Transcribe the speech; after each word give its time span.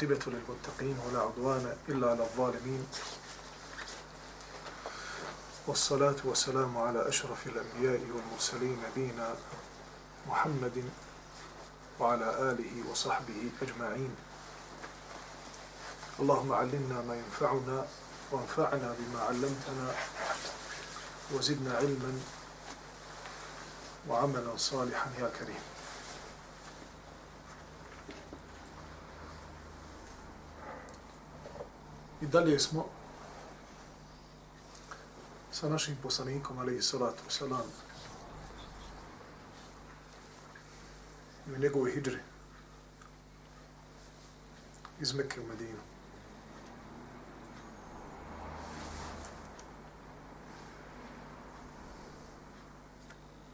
والعاقبة 0.00 0.32
للمتقين 0.32 0.98
ولا 1.06 1.20
عدوان 1.20 1.76
إلا 1.88 2.10
على 2.10 2.22
الظالمين. 2.22 2.86
والصلاة 5.66 6.16
والسلام 6.24 6.78
على 6.78 7.08
أشرف 7.08 7.46
الأنبياء 7.46 8.00
والمرسلين 8.00 8.78
نبينا 8.90 9.34
محمد 10.28 10.84
وعلى 12.00 12.50
آله 12.50 12.90
وصحبه 12.90 13.50
أجمعين. 13.62 14.14
اللهم 16.20 16.52
علمنا 16.52 17.02
ما 17.02 17.14
ينفعنا 17.14 17.86
وانفعنا 18.32 18.94
بما 18.98 19.20
علمتنا 19.20 19.94
وزدنا 21.34 21.76
علما 21.76 22.20
وعملا 24.08 24.56
صالحا 24.56 25.10
يا 25.20 25.30
كريم. 25.38 25.62
I 32.22 32.26
dalje 32.26 32.58
smo 32.58 32.86
sa 35.52 35.68
našim 35.68 35.96
poslanikom, 36.02 36.58
ali 36.58 36.76
i 36.76 36.82
salatu 36.82 37.22
salam, 37.28 37.66
i 41.46 41.52
u 41.52 41.58
njegovoj 41.58 42.02
iz 45.00 45.14
Mekke 45.14 45.40
u 45.40 45.46
Medinu. 45.46 45.90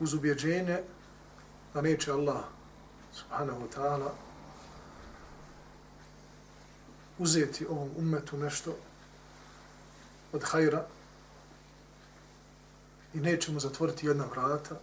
uz 0.01 0.15
ubjeđenje 0.15 0.79
da 1.75 1.81
neće 1.81 2.13
Allah 2.13 2.45
subhanahu 3.13 3.61
wa 3.61 3.69
ta'ala 3.77 4.26
uzeti 7.19 7.67
ovom 7.67 7.91
ummetu 7.99 8.37
nešto 8.39 8.77
od 10.33 10.43
hajra 10.45 10.87
i 13.15 13.21
neće 13.21 13.53
mu 13.53 13.61
zatvoriti 13.61 14.07
jedna 14.07 14.25
vrata, 14.25 14.81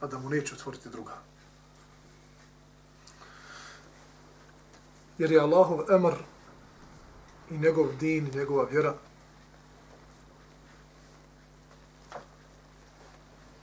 a 0.00 0.06
da 0.06 0.18
mu 0.18 0.30
neće 0.30 0.54
otvoriti 0.54 0.88
druga. 0.88 1.14
Jer 5.18 5.32
je 5.32 5.40
Allahov 5.40 5.80
emr 5.90 6.14
i 7.50 7.58
njegov 7.58 7.96
din 7.96 8.26
i 8.26 8.36
njegova 8.36 8.64
vjera 8.64 8.94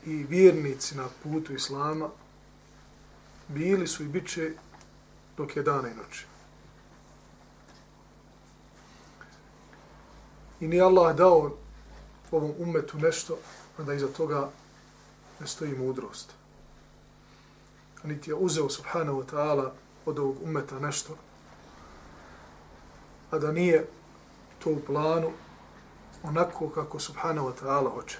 i 0.05 0.23
vjernici 0.23 0.95
na 0.95 1.07
putu 1.23 1.53
Islama 1.53 2.09
bili 3.47 3.87
su 3.87 4.03
i 4.03 4.07
bit 4.07 4.29
će 4.29 4.51
dok 5.37 5.55
je 5.55 5.63
dana 5.63 5.89
i 5.89 5.95
noći. 5.95 6.30
I 10.61 10.67
ni 10.67 10.81
Allah 10.81 11.15
dao 11.15 11.51
ovom 12.31 12.53
umetu 12.59 12.97
nešto, 12.97 13.37
a 13.77 13.83
da 13.83 13.93
iza 13.93 14.07
toga 14.07 14.49
ne 15.39 15.47
stoji 15.47 15.75
mudrost. 15.77 16.33
A 18.03 18.07
niti 18.07 18.29
je 18.29 18.35
uzeo 18.35 18.69
subhanahu 18.69 19.21
wa 19.21 19.25
ta'ala 19.25 19.71
od 20.05 20.19
ovog 20.19 20.35
umeta 20.43 20.79
nešto, 20.79 21.15
a 23.31 23.39
da 23.39 23.51
nije 23.51 23.87
to 24.63 24.69
u 24.69 24.79
planu 24.87 25.31
onako 26.23 26.69
kako 26.69 26.99
subhanahu 26.99 27.47
wa 27.47 27.53
ta'ala 27.61 27.93
hoće. 27.93 28.17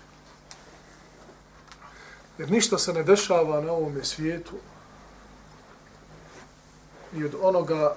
Jer 2.37 2.51
ništa 2.51 2.77
se 2.77 2.93
ne 2.93 3.03
dešava 3.03 3.61
na 3.61 3.71
ovom 3.71 4.03
svijetu 4.03 4.55
i 7.13 7.25
od 7.25 7.35
onoga 7.41 7.95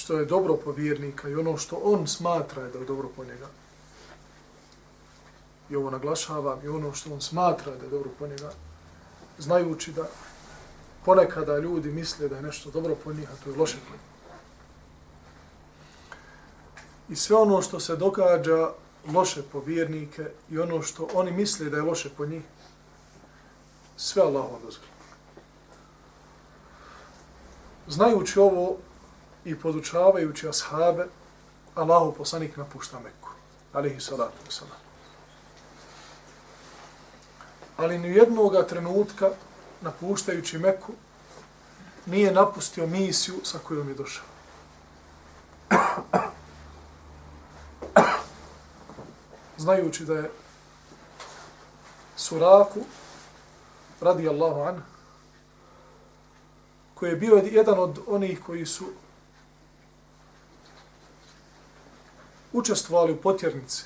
što 0.00 0.18
je 0.18 0.24
dobro 0.24 0.56
po 0.56 0.72
vjernika 0.72 1.28
i 1.28 1.34
ono 1.34 1.56
što 1.56 1.76
on 1.76 2.06
smatra 2.06 2.68
da 2.68 2.78
je 2.78 2.84
dobro 2.84 3.08
po 3.16 3.24
njega. 3.24 3.48
I 5.70 5.76
ovo 5.76 5.90
naglašavam 5.90 6.64
i 6.64 6.68
ono 6.68 6.92
što 6.92 7.12
on 7.12 7.20
smatra 7.20 7.76
da 7.76 7.84
je 7.84 7.90
dobro 7.90 8.10
po 8.18 8.26
njega, 8.26 8.52
znajući 9.38 9.92
da 9.92 10.08
ponekada 11.04 11.58
ljudi 11.58 11.90
misle 11.90 12.28
da 12.28 12.36
je 12.36 12.42
nešto 12.42 12.70
dobro 12.70 12.96
po 13.04 13.12
njih, 13.12 13.28
a 13.30 13.36
to 13.44 13.50
je 13.50 13.56
loše 13.56 13.76
po 13.88 13.92
njih. 13.92 14.00
I 17.08 17.16
sve 17.16 17.36
ono 17.36 17.62
što 17.62 17.80
se 17.80 17.96
događa 17.96 18.72
loše 19.12 19.42
po 19.52 19.60
vjernike 19.60 20.30
i 20.50 20.58
ono 20.58 20.82
što 20.82 21.08
oni 21.14 21.32
misle 21.32 21.68
da 21.70 21.76
je 21.76 21.82
loše 21.82 22.10
po 22.16 22.26
njih, 22.26 22.42
sve 23.96 24.22
Allah 24.22 24.48
dozvoli. 24.64 24.88
Znajući 27.88 28.38
ovo 28.38 28.78
i 29.44 29.58
podučavajući 29.58 30.48
ashabe, 30.48 31.06
Allahu 31.74 32.14
poslanik 32.14 32.56
napušta 32.56 33.00
Meku. 33.00 33.28
Alihi 33.72 34.00
salatu 34.00 34.36
wasalam. 34.48 34.80
Ali 37.76 37.98
ni 37.98 38.08
jednog 38.08 38.52
trenutka 38.68 39.30
napuštajući 39.80 40.58
Meku 40.58 40.92
nije 42.06 42.32
napustio 42.32 42.86
misiju 42.86 43.34
sa 43.44 43.58
kojom 43.58 43.88
je 43.88 43.94
došao. 43.94 44.24
znajući 49.58 50.04
da 50.04 50.14
je 50.14 50.30
Suraku, 52.16 52.80
radi 54.00 54.28
Allahu 54.28 54.60
anhu 54.60 54.82
koji 56.94 57.10
je 57.10 57.16
bio 57.16 57.42
jedan 57.52 57.78
od 57.78 57.98
onih 58.06 58.40
koji 58.46 58.66
su 58.66 58.84
učestvovali 62.52 63.12
u 63.12 63.20
potjernici 63.20 63.84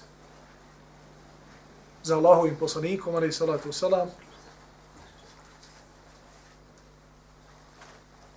za 2.02 2.16
Allahovim 2.16 2.56
poslanikom, 2.56 3.14
ali 3.14 3.28
i 3.28 3.32
salatu 3.32 3.72
salam, 3.72 4.08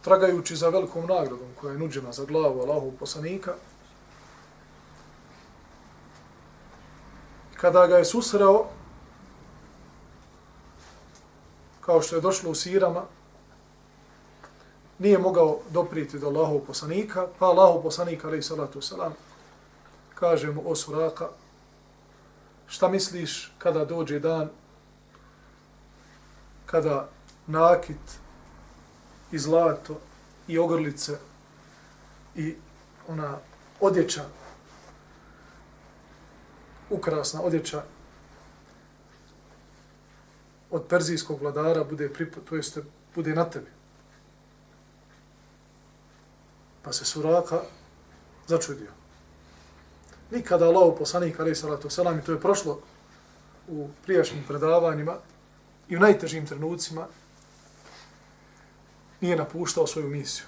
tragajući 0.02 0.56
za 0.56 0.70
velikom 0.70 1.06
nagradom 1.06 1.48
koja 1.62 1.72
je 1.72 1.80
nuđena 1.80 2.12
za 2.12 2.26
glavu 2.26 2.62
Allahovog 2.62 2.94
poslanika, 3.00 3.54
kada 7.56 7.88
ga 7.88 7.98
je 7.98 8.06
susreo, 8.06 8.66
kao 11.82 12.02
što 12.02 12.16
je 12.16 12.22
došlo 12.22 12.52
u 12.52 12.56
sirama, 12.56 13.04
nije 15.00 15.18
mogao 15.18 15.60
doprijeti 15.70 16.20
do 16.20 16.28
Allahov 16.28 16.60
poslanika, 16.60 17.28
pa 17.40 17.46
Allahov 17.46 17.82
poslanika, 17.82 18.36
i 18.36 18.42
salatu 18.42 18.82
salam, 18.82 19.14
kaže 20.20 20.52
mu 20.52 20.62
o 20.66 20.76
suraka, 20.76 21.30
šta 22.68 22.90
misliš 22.90 23.54
kada 23.58 23.86
dođe 23.86 24.20
dan, 24.20 24.50
kada 26.66 27.10
nakit 27.48 28.20
i 29.32 29.40
zlato 29.40 30.00
i 30.48 30.58
ogrlice 30.58 31.18
i 32.36 32.56
ona 33.08 33.38
odjeća 33.80 34.26
ukrasna 36.90 37.42
odjeća 37.42 37.84
od 40.72 40.84
perzijskog 40.90 41.42
vladara 41.42 41.84
bude 41.84 42.14
pripo, 42.14 42.40
to 42.42 42.56
jeste 42.56 42.84
bude 43.16 43.36
na 43.36 43.50
tebi. 43.50 43.72
Pa 46.82 46.94
se 46.94 47.06
suraka 47.06 47.62
začudio. 48.48 49.07
Nikada 50.32 50.66
Allah 50.66 50.94
poslanik 50.98 51.40
alaih 51.40 51.58
salatu 51.58 51.90
selam, 51.90 52.20
i 52.20 52.22
to 52.22 52.32
je 52.32 52.40
prošlo 52.40 52.80
u 53.68 53.90
prijašnjim 54.04 54.44
predavanjima 54.48 55.16
i 55.90 55.98
u 55.98 56.00
najtežim 56.00 56.46
trenucima 56.46 57.08
nije 59.22 59.36
napuštao 59.36 59.88
svoju 59.88 60.10
misiju. 60.10 60.46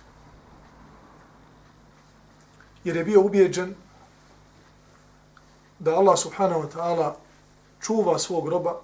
Jer 2.84 2.96
je 2.96 3.04
bio 3.04 3.22
ubijeđen 3.22 3.76
da 5.80 5.96
Allah 5.96 6.20
subhanahu 6.20 6.62
wa 6.62 6.70
ta'ala 6.76 7.14
čuva 7.82 8.20
svog 8.20 8.48
roba 8.48 8.82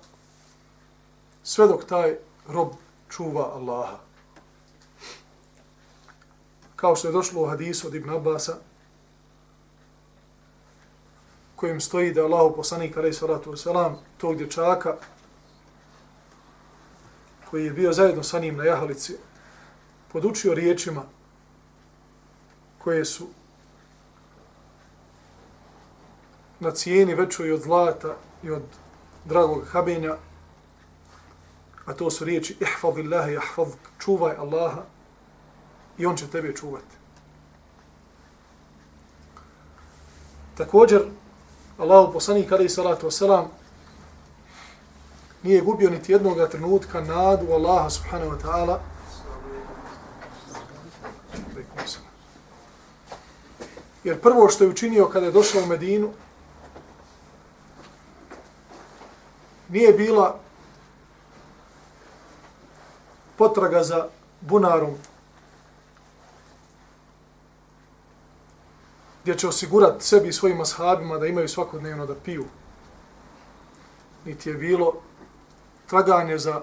sve 1.44 1.68
dok 1.68 1.86
taj 1.86 2.18
rob 2.48 2.70
čuva 3.10 3.52
Allaha. 3.54 3.98
Kao 6.76 6.96
što 6.96 7.08
je 7.08 7.12
došlo 7.12 7.44
u 7.44 7.46
hadisu 7.46 7.88
od 7.88 7.96
Ibn 7.96 8.10
Abbasa, 8.10 8.58
kojem 11.56 11.82
stoji 11.82 12.14
da 12.14 12.24
Allahu 12.24 12.56
poslanik 12.56 12.98
alaih 12.98 13.16
salatu 13.16 13.52
wasalam, 13.52 13.96
tog 14.18 14.38
dječaka, 14.38 14.96
koji 17.50 17.66
je 17.66 17.72
bio 17.72 17.94
zajedno 17.94 18.24
sa 18.24 18.40
njim 18.40 18.58
na 18.58 18.64
jahalici, 18.64 19.18
podučio 20.12 20.54
riječima 20.54 21.04
koje 22.78 23.06
su 23.06 23.28
na 26.60 26.72
cijeni 26.72 27.16
većoj 27.16 27.52
od 27.52 27.62
zlata 27.62 28.16
i 28.44 28.52
od 28.52 28.64
dragog 29.26 29.68
habenja, 29.68 30.16
a 31.86 31.94
to 31.94 32.12
su 32.12 32.26
riječi 32.26 32.58
ihfad 32.60 32.98
illahi 32.98 33.34
ihfad, 33.34 33.68
čuvaj 34.00 34.36
Allaha 34.36 34.84
i 35.98 36.06
on 36.06 36.16
će 36.16 36.28
tebe 36.28 36.56
čuvati. 36.56 36.96
Također, 40.58 41.02
Allahu 41.78 42.14
poslanik 42.14 42.52
alaihi 42.52 42.70
salatu 42.70 43.08
wasalam 43.08 43.46
nije 45.44 45.62
gubio 45.62 45.90
niti 45.90 46.12
jednog 46.12 46.38
trenutka 46.52 47.02
nadu 47.02 47.52
Allaha 47.52 47.90
subhanahu 47.90 48.32
wa 48.32 48.42
ta'ala. 48.42 48.80
Jer 54.04 54.22
prvo 54.22 54.50
što 54.50 54.64
je 54.64 54.70
učinio 54.70 55.06
kada 55.06 55.26
je 55.26 55.32
došao 55.32 55.64
u 55.64 55.66
Medinu, 55.66 56.12
nije 59.70 59.94
bila 59.94 60.40
potraga 63.38 63.84
za 63.84 64.08
bunarom. 64.42 64.96
Gdje 69.26 69.38
će 69.38 69.48
osigurati 69.48 70.06
sebi 70.06 70.30
i 70.30 70.34
svojim 70.34 70.62
ashabima 70.62 71.18
da 71.18 71.26
imaju 71.26 71.50
svakodnevno 71.50 72.06
da 72.06 72.16
piju. 72.16 72.46
Niti 74.26 74.50
je 74.50 74.56
bilo 74.56 74.94
traganje 75.88 76.38
za 76.38 76.62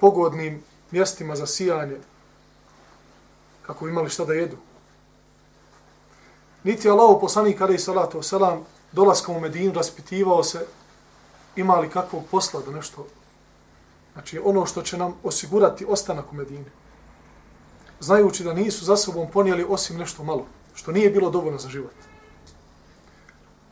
pogodnim 0.00 0.62
mjestima 0.90 1.36
za 1.36 1.46
sijanje 1.46 1.96
kako 3.62 3.88
imali 3.88 4.10
šta 4.10 4.24
da 4.24 4.34
jedu. 4.34 4.56
Niti 6.62 6.88
je 6.88 6.92
Allah 6.92 7.18
poslanik 7.20 7.60
alaih 7.60 7.80
salatu 7.80 8.18
wasalam 8.18 8.62
dolaskom 8.92 9.36
u 9.36 9.40
Medinu 9.40 9.72
raspitivao 9.72 10.42
se 10.44 10.66
ima 11.56 11.80
li 11.80 11.90
kakvog 11.90 12.22
posla 12.30 12.60
da 12.60 12.70
nešto 12.70 13.06
znači 14.12 14.40
ono 14.44 14.66
što 14.66 14.82
će 14.82 14.98
nam 14.98 15.14
osigurati 15.22 15.86
ostanak 15.88 16.32
u 16.32 16.34
Medini. 16.34 16.70
Znajući 18.00 18.44
da 18.44 18.54
nisu 18.54 18.84
za 18.84 18.96
sobom 18.96 19.30
ponijeli 19.30 19.66
osim 19.68 19.98
nešto 19.98 20.24
malo, 20.24 20.46
što 20.74 20.92
nije 20.92 21.10
bilo 21.10 21.30
dovoljno 21.30 21.58
za 21.58 21.68
život. 21.68 21.94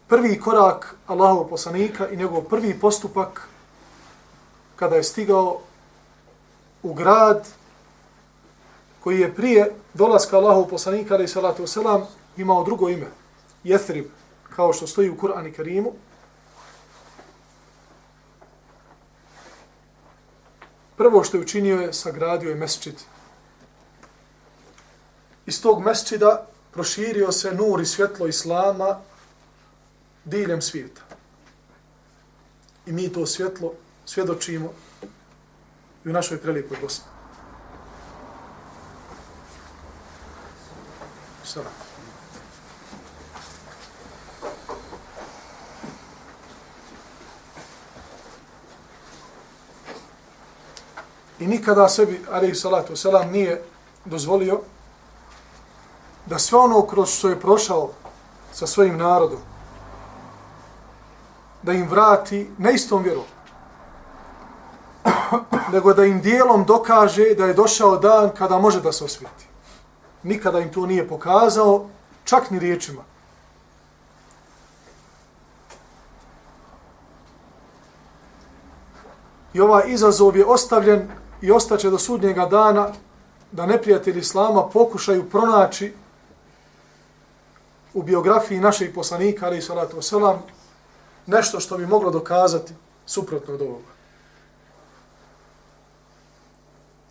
Prvi 0.09 0.41
korak 0.41 0.95
Allahov 1.07 1.49
poslanika 1.49 2.09
i 2.09 2.17
njegov 2.17 2.43
prvi 2.43 2.81
postupak 2.81 3.49
kada 4.77 4.97
je 4.97 5.03
stigao 5.03 5.61
u 6.83 6.95
grad 6.95 7.49
koji 9.01 9.21
je 9.21 9.35
prije 9.35 9.73
dolaska 9.95 10.37
Allahov 10.37 10.69
poslanika 10.69 11.15
ali 11.15 11.29
salatu 11.29 11.63
wasalam 11.63 12.05
imao 12.37 12.65
drugo 12.65 12.89
ime, 12.89 13.07
Jethrib, 13.65 14.07
kao 14.57 14.73
što 14.73 14.87
stoji 14.87 15.11
u 15.11 15.17
Kur'an 15.17 15.49
i 15.49 15.53
Karimu. 15.53 15.93
Prvo 20.97 21.25
što 21.25 21.37
je 21.37 21.43
učinio 21.43 21.81
je 21.81 21.93
sagradio 21.93 22.51
je 22.51 22.57
mesčid. 22.57 22.95
Iz 25.47 25.63
tog 25.63 25.81
mesčida 25.83 26.47
proširio 26.73 27.33
se 27.33 27.55
nur 27.55 27.81
i 27.81 27.87
svjetlo 27.87 28.27
Islama 28.27 29.01
diljem 30.25 30.63
svijeta. 30.63 31.03
I 32.87 32.93
mi 32.93 33.13
to 33.13 33.27
svjetlo 33.27 33.73
svjedočimo 34.05 34.73
i 36.05 36.09
u 36.09 36.13
našoj 36.13 36.39
prelijepoj 36.39 36.79
Bosni. 36.83 37.05
Salam. 41.45 41.73
I 51.41 51.47
nikada 51.47 51.89
sebi, 51.89 52.21
alaih 52.31 52.57
salatu 52.57 52.93
wasalam, 52.93 53.31
nije 53.31 53.63
dozvolio 54.05 54.61
da 56.27 56.39
sve 56.39 56.59
ono 56.59 56.87
kroz 56.87 57.11
što 57.11 57.29
je 57.29 57.41
prošao 57.41 57.91
sa 58.53 58.67
svojim 58.67 58.99
narodom, 58.99 59.39
da 61.63 61.73
im 61.73 61.89
vrati 61.89 62.51
ne 62.59 62.75
istom 62.75 63.03
vjerom, 63.03 63.25
nego 65.73 65.95
da 65.95 66.05
im 66.05 66.21
dijelom 66.21 66.65
dokaže 66.65 67.35
da 67.35 67.45
je 67.45 67.55
došao 67.55 67.97
dan 67.97 68.31
kada 68.39 68.59
može 68.59 68.81
da 68.81 68.93
se 68.93 69.05
osvijeti. 69.05 69.47
Nikada 70.23 70.61
im 70.61 70.73
to 70.73 70.87
nije 70.87 71.09
pokazao, 71.09 71.87
čak 72.25 72.51
ni 72.51 72.59
riječima. 72.59 73.03
I 79.55 79.61
ovaj 79.61 79.83
izazov 79.87 80.37
je 80.37 80.47
ostavljen 80.47 81.09
i 81.41 81.53
ostaće 81.53 81.91
do 81.91 81.99
sudnjega 81.99 82.47
dana 82.47 82.89
da 83.53 83.67
neprijatelji 83.67 84.21
Islama 84.21 84.63
pokušaju 84.63 85.31
pronaći 85.31 85.95
u 87.95 88.03
biografiji 88.03 88.61
našeg 88.61 88.95
poslanika, 88.95 89.47
ali 89.47 89.59
i 89.59 89.63
salatu 89.63 89.97
wasalam, 89.97 90.39
nešto 91.27 91.61
što 91.61 91.79
bi 91.79 91.87
moglo 91.87 92.11
dokazati 92.11 92.73
suprotno 93.07 93.55
od 93.55 93.63
ovoga. 93.63 93.93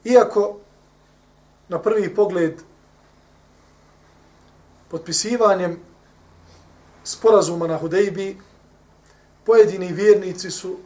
Iako 0.04 0.58
na 1.70 1.80
prvi 1.80 2.16
pogled 2.16 2.62
potpisivanjem 4.90 5.80
sporazuma 7.04 7.68
na 7.68 7.78
Hudejbi 7.78 8.38
pojedini 9.46 9.92
vjernici 9.92 10.52
su 10.52 10.78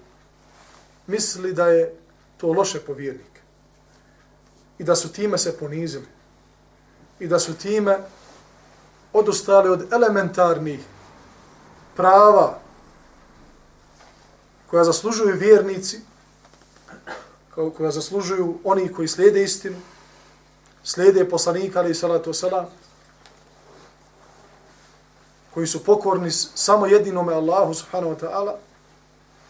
mislili 1.08 1.54
da 1.54 1.68
je 1.68 1.96
to 2.38 2.54
loše 2.54 2.80
po 2.80 2.94
vjernike. 2.94 3.42
I 4.78 4.84
da 4.84 4.96
su 4.96 5.14
time 5.14 5.38
se 5.38 5.58
ponizili. 5.58 6.06
I 7.20 7.28
da 7.28 7.40
su 7.40 7.54
time 7.54 7.98
odustali 9.16 9.70
od 9.70 9.94
elementarnih 9.94 10.80
prava 11.96 12.60
koja 14.68 14.84
zaslužuju 14.84 15.36
vjernici, 15.36 16.02
koja 17.78 17.92
zaslužuju 17.92 18.60
oni 18.64 18.94
koji 18.94 19.08
slijede 19.08 19.44
istinu, 19.44 19.78
slijede 20.84 21.30
poslanika 21.30 21.80
ali 21.80 21.96
salatu 21.96 22.32
wasalam, 22.32 22.66
koji 25.54 25.68
su 25.68 25.84
pokorni 25.84 26.32
samo 26.32 26.86
jedinome 26.86 27.34
Allahu 27.34 27.74
subhanahu 27.74 28.14
wa 28.14 28.20
ta'ala, 28.20 28.56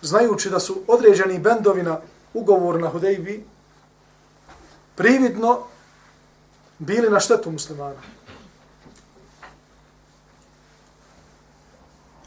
znajući 0.01 0.50
da 0.50 0.60
su 0.60 0.77
određeni 0.88 1.39
bendovi 1.39 1.84
na 1.84 2.00
ugovor 2.34 2.79
na 2.79 2.89
Hudejbi, 2.89 3.45
prividno 4.95 5.60
bili 6.79 7.10
na 7.10 7.19
štetu 7.19 7.51
muslimana. 7.51 8.25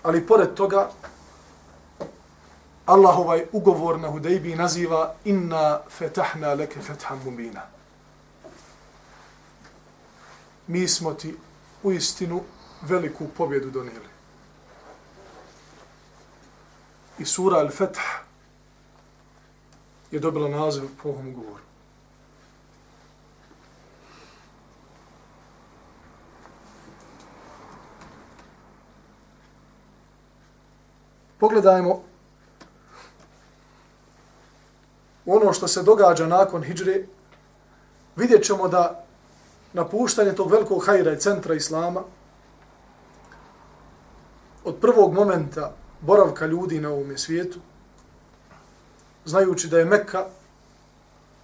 Ali 0.02 0.26
pored 0.26 0.54
toga, 0.54 0.90
Allah 2.86 3.18
ovaj 3.18 3.46
ugovor 3.52 3.98
na 4.00 4.08
Hudejbi 4.08 4.54
naziva 4.56 5.14
inna 5.24 5.80
fetahna 5.88 6.54
leke 6.54 6.80
fetham 6.80 7.20
mubina. 7.24 7.62
Mi 10.66 10.88
smo 10.88 11.14
ti 11.14 11.36
u 11.82 11.92
istinu 11.92 12.42
veliku 12.82 13.28
pobjedu 13.36 13.70
donijeli. 13.70 14.08
I 17.18 17.24
sura 17.24 17.58
Al-Fetah 17.58 18.28
je 20.10 20.20
dobila 20.20 20.48
naziv 20.48 20.88
po 21.02 21.08
ovom 21.08 21.28
ugovoru. 21.28 21.67
Pogledajmo 31.38 32.02
ono 35.26 35.52
što 35.52 35.68
se 35.68 35.82
događa 35.82 36.26
nakon 36.26 36.62
hijđre, 36.62 37.06
vidjet 38.16 38.44
ćemo 38.44 38.68
da 38.68 39.04
napuštanje 39.72 40.32
tog 40.32 40.50
velikog 40.50 40.86
hajra 40.86 41.12
i 41.12 41.20
centra 41.20 41.54
Islama 41.54 42.02
od 44.64 44.76
prvog 44.80 45.12
momenta 45.14 45.72
boravka 46.00 46.46
ljudi 46.46 46.80
na 46.80 46.88
ovom 46.88 47.16
svijetu, 47.16 47.58
znajući 49.24 49.68
da 49.68 49.78
je 49.78 49.84
Mekka 49.84 50.26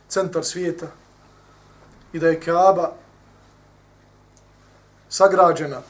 centar 0.08 0.44
svijeta 0.44 0.86
i 2.12 2.18
da 2.18 2.28
je 2.28 2.40
Kaaba 2.40 2.92
sagrađena 5.08 5.80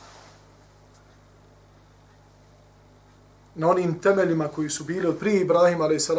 na 3.55 3.71
onim 3.71 3.99
temeljima 4.01 4.49
koji 4.49 4.71
su 4.71 4.85
bili 4.85 5.07
od 5.07 5.19
prije 5.19 5.41
Ibrahima 5.41 5.85
a.s. 5.85 6.11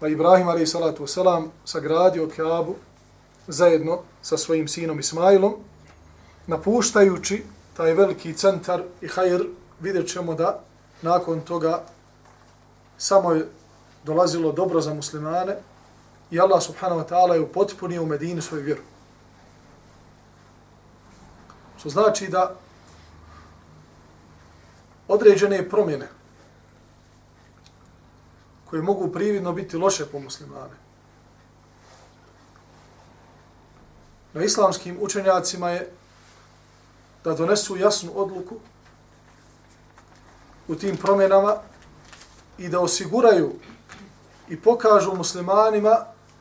Pa 0.00 0.08
Ibrahim 0.08 0.48
a.s. 0.48 0.76
sagradio 1.64 2.28
Kaabu 2.36 2.74
zajedno 3.46 3.98
sa 4.22 4.36
svojim 4.36 4.68
sinom 4.68 4.98
Ismailom, 4.98 5.54
napuštajući 6.46 7.42
taj 7.76 7.94
veliki 7.94 8.34
centar 8.34 8.82
i 9.00 9.08
hajr, 9.08 9.46
vidjet 9.80 10.08
ćemo 10.08 10.34
da 10.34 10.60
nakon 11.02 11.40
toga 11.40 11.82
samo 12.98 13.32
je 13.32 13.48
dolazilo 14.04 14.52
dobro 14.52 14.80
za 14.80 14.94
muslimane 14.94 15.56
i 16.30 16.40
Allah 16.40 16.62
subhanahu 16.62 17.00
wa 17.00 17.08
ta'ala 17.08 17.32
je 17.34 17.40
upotpunio 17.40 18.02
u 18.02 18.06
Medini 18.06 18.42
svoju 18.42 18.62
vjeru. 18.62 18.82
Što 21.78 21.88
znači 21.88 22.28
da 22.28 22.54
određene 25.08 25.68
promjene 25.70 26.08
koje 28.64 28.82
mogu 28.82 29.12
prividno 29.12 29.52
biti 29.52 29.76
loše 29.76 30.06
po 30.06 30.18
muslimane. 30.18 30.74
Na 34.32 34.44
islamskim 34.44 34.98
učenjacima 35.00 35.70
je 35.70 35.90
da 37.24 37.34
donesu 37.34 37.76
jasnu 37.76 38.12
odluku 38.14 38.54
u 40.68 40.74
tim 40.74 40.96
promjenama 40.96 41.56
i 42.58 42.68
da 42.68 42.80
osiguraju 42.80 43.52
i 44.48 44.60
pokažu 44.60 45.14
muslimanima 45.14 45.96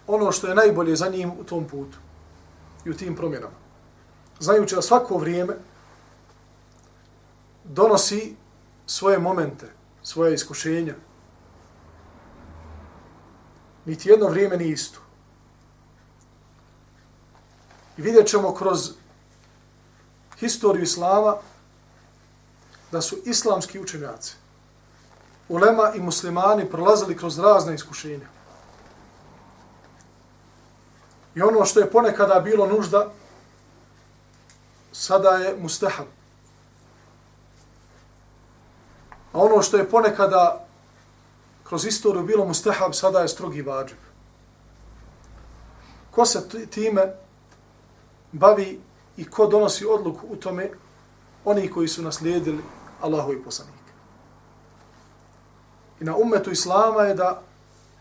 ono 0.08 0.32
što 0.32 0.48
je 0.48 0.56
najbolje 0.56 0.96
za 0.96 1.10
njim 1.10 1.32
u 1.40 1.44
tom 1.44 1.68
putu 1.68 1.98
i 2.86 2.90
u 2.90 2.98
tim 2.98 3.16
promjenama. 3.16 3.56
Znajući 4.40 4.76
da 4.76 4.82
svako 4.82 5.18
vrijeme 5.18 5.54
donosi 7.64 8.36
svoje 8.86 9.20
momente, 9.20 9.72
svoje 10.04 10.34
iskušenja. 10.34 10.96
Niti 13.86 14.10
jedno 14.10 14.28
vrijeme 14.28 14.58
nije 14.58 14.72
isto. 14.72 15.00
I 17.98 18.02
vidjet 18.02 18.28
ćemo 18.28 18.54
kroz 18.54 18.92
historiju 20.40 20.84
Islama 20.84 21.36
da 22.92 23.02
su 23.02 23.18
islamski 23.26 23.80
učenjaci, 23.80 24.36
ulema 25.50 25.92
i 25.96 26.00
muslimani 26.00 26.70
prolazili 26.70 27.18
kroz 27.18 27.40
razne 27.40 27.76
iskušenja. 27.76 28.28
I 31.36 31.42
ono 31.42 31.66
što 31.66 31.80
je 31.80 31.92
ponekada 31.92 32.40
bilo 32.40 32.68
nužda, 32.68 33.12
sada 34.92 35.30
je 35.30 35.58
mustahab. 35.62 36.06
A 39.34 39.40
ono 39.40 39.62
što 39.62 39.78
je 39.78 39.90
ponekada 39.90 40.66
kroz 41.64 41.86
istoriju 41.86 42.24
bilo 42.24 42.46
mustahab, 42.46 42.94
sada 42.94 43.20
je 43.20 43.28
strogi 43.28 43.62
vađib. 43.62 43.98
Ko 46.12 46.26
se 46.26 46.68
time 46.70 47.14
bavi 48.32 48.80
i 49.18 49.26
ko 49.26 49.48
donosi 49.48 49.86
odluku 49.86 50.28
u 50.30 50.36
tome, 50.36 50.70
oni 51.46 51.72
koji 51.72 51.88
su 51.88 52.02
naslijedili 52.02 52.64
Allahu 53.02 53.34
i 53.34 53.44
poslanike. 53.44 53.94
I 56.02 56.04
na 56.04 56.16
umetu 56.16 56.52
Islama 56.52 57.02
je 57.02 57.14
da 57.14 57.42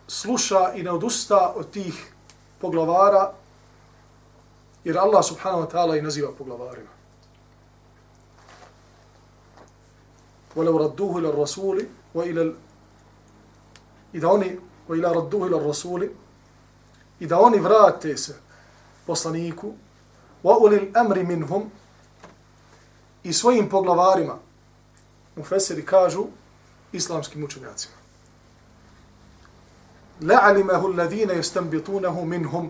sluša 0.08 0.72
i 0.74 0.82
ne 0.82 0.90
odusta 0.90 1.52
od 1.56 1.70
tih 1.70 2.12
poglavara, 2.60 3.32
jer 4.84 4.98
Allah 4.98 5.24
subhanahu 5.24 5.62
wa 5.62 5.70
ta'ala 5.70 5.98
i 5.98 6.02
naziva 6.02 6.32
poglavarima. 6.38 6.90
ولو 10.55 10.77
ردوه 10.77 11.19
إلى 11.19 11.29
الرسول 11.29 11.85
وإلى 12.13 12.53
إذا 14.15 14.27
oni 14.27 14.59
وإلى 14.89 15.11
ردوه 15.11 15.47
إلى 15.47 15.55
الرسول 15.55 16.09
إذا 17.21 17.35
oni 17.35 17.59
vrate 17.59 18.17
se 18.17 18.33
poslaniku 19.07 19.73
وأولي 20.43 20.77
الأمر 20.77 21.23
منهم 21.23 21.69
i 23.23 23.33
svojim 23.33 23.69
poglavarima 23.69 24.37
u 25.35 25.43
Feseri 25.43 25.85
kažu 25.85 26.25
islamskim 26.91 27.43
učenjacima. 27.43 27.93
لَعَلِمَهُ 30.21 30.87
الَّذِينَ 30.87 31.29
يَسْتَنْبِطُونَهُ 31.29 32.25
مِنْهُمْ 32.25 32.69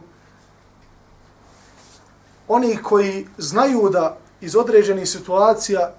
Oni 2.48 2.78
koji 2.84 3.28
znaju 3.38 3.90
da 3.90 4.18
iz 4.42 4.56
određenih 4.56 5.10
situacija 5.10 5.94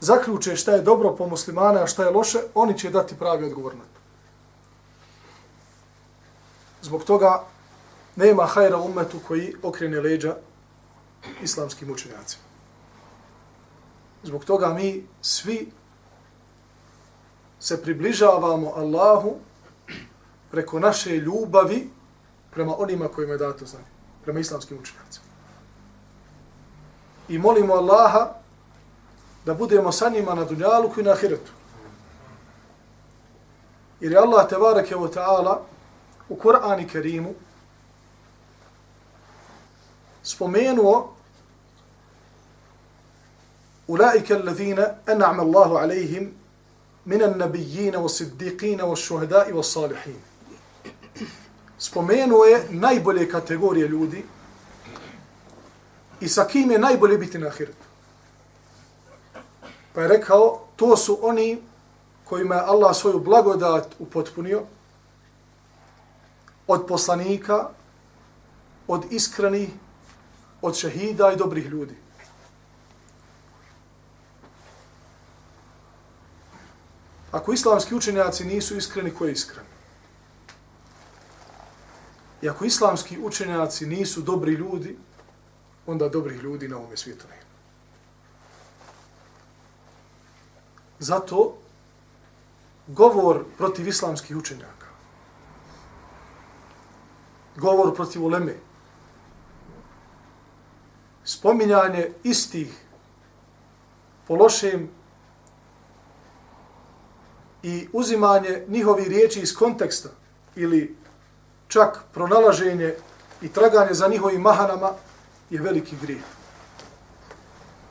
zaključe 0.00 0.56
šta 0.56 0.72
je 0.72 0.82
dobro 0.82 1.16
po 1.16 1.26
muslimana, 1.26 1.82
a 1.82 1.86
šta 1.86 2.04
je 2.04 2.10
loše, 2.10 2.38
oni 2.54 2.78
će 2.78 2.90
dati 2.90 3.18
pravi 3.18 3.46
odgovor 3.46 3.74
na 3.74 3.84
to. 3.84 4.00
Zbog 6.82 7.04
toga 7.04 7.44
nema 8.16 8.46
hajra 8.46 8.76
umetu 8.76 9.18
koji 9.28 9.54
okrene 9.62 10.00
leđa 10.00 10.36
islamskim 11.42 11.90
učenjacima. 11.90 12.42
Zbog 14.22 14.44
toga 14.44 14.74
mi 14.74 15.06
svi 15.22 15.72
se 17.60 17.82
približavamo 17.82 18.72
Allahu 18.76 19.36
preko 20.50 20.80
naše 20.80 21.10
ljubavi 21.10 21.90
prema 22.50 22.74
onima 22.78 23.08
kojima 23.08 23.32
je 23.32 23.38
dato 23.38 23.66
znanje, 23.66 23.84
prema 24.24 24.40
islamskim 24.40 24.78
učenjacima. 24.78 25.26
I 27.28 27.38
molimo 27.38 27.74
Allaha 27.74 28.39
da 29.46 29.54
budemo 29.54 29.92
sa 29.92 30.08
njima 30.08 30.34
na 30.34 30.44
dunjaluku 30.44 31.00
i 31.00 31.02
na 31.02 31.10
ahiretu. 31.12 31.52
Jer 34.00 34.12
je 34.12 34.18
Allah 34.18 34.48
tebarek 34.48 34.90
ve 34.90 35.10
ta'ala 35.10 35.60
u 36.28 36.36
Korani 36.36 36.88
Kerimu 36.88 37.34
spomenuo 40.22 41.14
أولئك 43.90 44.32
الذين 44.32 44.78
أنعم 45.08 45.40
الله 45.40 45.78
عليهم 45.78 46.32
من 47.06 47.22
النبيين 47.22 47.96
والصديقين 47.96 48.80
والشهداء 48.80 49.52
والصالحين 49.52 50.20
spomenuo 51.78 52.44
je 52.44 52.66
najbolje 52.70 53.28
kategorije 53.28 53.88
ljudi 53.88 54.24
i 56.20 56.28
sa 56.28 56.44
kim 56.46 56.70
je 56.70 56.78
najbolje 56.78 57.18
biti 57.18 57.38
na 57.38 57.46
ahiretu. 57.46 57.89
Pa 59.94 60.02
je 60.02 60.08
rekao, 60.08 60.60
to 60.76 60.96
su 60.96 61.18
oni 61.22 61.62
kojima 62.24 62.54
je 62.54 62.62
Allah 62.66 62.96
svoju 62.96 63.20
blagodat 63.20 63.94
upotpunio 63.98 64.62
od 66.66 66.86
poslanika, 66.88 67.68
od 68.88 69.04
iskrenih, 69.10 69.68
od 70.62 70.76
šehida 70.76 71.32
i 71.32 71.36
dobrih 71.36 71.66
ljudi. 71.66 71.96
Ako 77.32 77.52
islamski 77.52 77.94
učenjaci 77.94 78.44
nisu 78.44 78.76
iskreni, 78.76 79.10
ko 79.10 79.26
je 79.26 79.32
iskren? 79.32 79.64
I 82.42 82.48
ako 82.48 82.64
islamski 82.64 83.18
učenjaci 83.18 83.86
nisu 83.86 84.20
dobri 84.20 84.52
ljudi, 84.52 84.96
onda 85.86 86.08
dobrih 86.08 86.42
ljudi 86.42 86.68
na 86.68 86.76
ovome 86.76 86.96
svijetu 86.96 87.26
nema. 87.28 87.49
Zato 91.00 91.56
govor 92.86 93.44
protiv 93.58 93.88
islamskih 93.88 94.36
učenjaka, 94.36 94.86
govor 97.56 97.94
protiv 97.94 98.24
uleme, 98.24 98.54
spominjanje 101.24 102.10
istih 102.22 102.84
po 104.28 104.34
lošem 104.34 104.88
i 107.62 107.88
uzimanje 107.92 108.64
njihovi 108.68 109.04
riječi 109.04 109.40
iz 109.40 109.56
konteksta 109.56 110.08
ili 110.56 110.96
čak 111.68 112.04
pronalaženje 112.12 112.94
i 113.42 113.48
traganje 113.48 113.94
za 113.94 114.08
njihovim 114.08 114.40
mahanama 114.40 114.92
je 115.50 115.60
veliki 115.60 115.96
grijeh. 116.02 116.22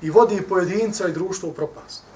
I 0.01 0.09
vodi 0.09 0.41
pojedinca 0.41 1.07
i 1.07 1.13
društvo 1.13 1.49
u 1.49 1.53
propast. 1.53 2.08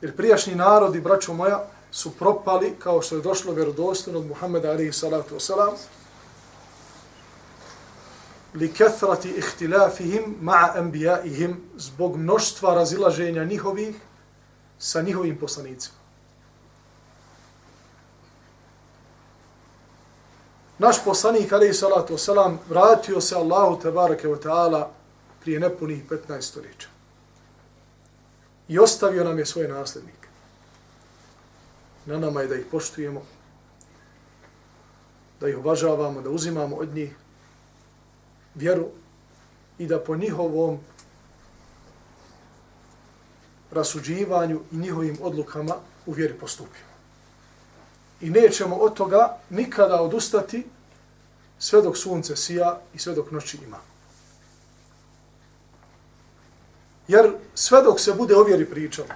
Jer 0.00 0.16
prijašnji 0.16 0.54
narodi, 0.54 1.00
braćo 1.00 1.34
moja, 1.34 1.64
su 1.90 2.10
propali 2.10 2.74
kao 2.78 3.02
što 3.02 3.16
je 3.16 3.22
došlo 3.22 3.52
vjerodostojno 3.52 4.18
od 4.18 4.26
Muhammeda 4.26 4.70
alaihi 4.70 4.92
salatu 4.92 5.34
wasalam, 5.34 5.72
li 8.54 8.72
kethrati 8.72 9.28
ihtilafihim 9.28 10.36
ma'a 10.42 10.78
anbiyaihim 10.78 11.56
zbog 11.76 12.16
mnoštva 12.16 12.74
razilaženja 12.74 13.44
njihovih 13.44 13.96
sa 14.78 15.02
njihovim 15.02 15.38
poslanicima. 15.38 15.98
Naš 20.78 21.04
poslanik, 21.04 21.52
alaihi 21.52 21.74
salatu 21.74 22.14
wasalam, 22.14 22.56
vratio 22.68 23.20
se 23.20 23.36
Allahu 23.36 23.80
tabaraka 23.82 24.28
wa 24.28 24.42
ta'ala 24.42 24.86
prije 25.40 25.60
nepunih 25.60 26.04
15 26.10 26.40
stoljeća. 26.40 26.97
I 28.68 28.78
ostavio 28.78 29.24
nam 29.24 29.38
je 29.38 29.46
svoje 29.46 29.68
nasljednike. 29.68 30.28
Na 32.06 32.18
nama 32.18 32.40
je 32.40 32.48
da 32.48 32.54
ih 32.54 32.66
poštujemo, 32.70 33.22
da 35.40 35.48
ih 35.48 35.58
uvažavamo, 35.58 36.22
da 36.22 36.30
uzimamo 36.30 36.76
od 36.76 36.94
njih 36.94 37.16
vjeru 38.54 38.88
i 39.78 39.86
da 39.86 40.00
po 40.00 40.16
njihovom 40.16 40.78
rasuđivanju 43.70 44.60
i 44.72 44.76
njihovim 44.76 45.18
odlukama 45.22 45.74
u 46.06 46.12
vjeri 46.12 46.34
postupimo. 46.34 46.88
I 48.20 48.30
nećemo 48.30 48.76
od 48.76 48.94
toga 48.94 49.38
nikada 49.50 50.02
odustati 50.02 50.66
sve 51.58 51.82
dok 51.82 51.96
sunce 51.96 52.36
sija 52.36 52.80
i 52.94 52.98
sve 52.98 53.14
dok 53.14 53.30
noći 53.30 53.58
ima. 53.64 53.78
Jer 57.08 57.32
sve 57.54 57.82
dok 57.82 58.00
se 58.00 58.12
bude 58.12 58.36
o 58.36 58.42
vjeri 58.42 58.66
pričalo 58.66 59.08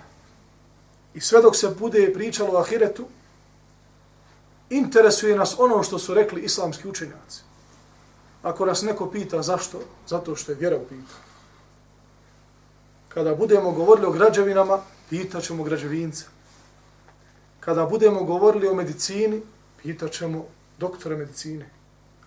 i 1.14 1.20
sve 1.20 1.42
dok 1.42 1.56
se 1.56 1.68
bude 1.78 2.12
pričalo 2.14 2.52
o 2.52 2.60
ahiretu, 2.60 3.06
interesuje 4.70 5.36
nas 5.36 5.56
ono 5.58 5.82
što 5.82 5.98
su 5.98 6.14
rekli 6.14 6.42
islamski 6.42 6.88
učenjaci. 6.88 7.42
Ako 8.42 8.66
nas 8.66 8.82
neko 8.82 9.10
pita 9.10 9.42
zašto, 9.42 9.80
zato 10.06 10.36
što 10.36 10.52
je 10.52 10.58
vjera 10.58 10.76
u 10.76 10.82
pitanju. 10.82 11.22
Kada 13.08 13.34
budemo 13.34 13.72
govorili 13.72 14.06
o 14.06 14.12
građevinama, 14.12 14.78
pitaćemo 15.10 15.64
građevinca. 15.64 16.24
Kada 17.60 17.86
budemo 17.86 18.24
govorili 18.24 18.68
o 18.68 18.74
medicini, 18.74 19.42
pitaćemo 19.82 20.46
doktora 20.78 21.16
medicine. 21.16 21.70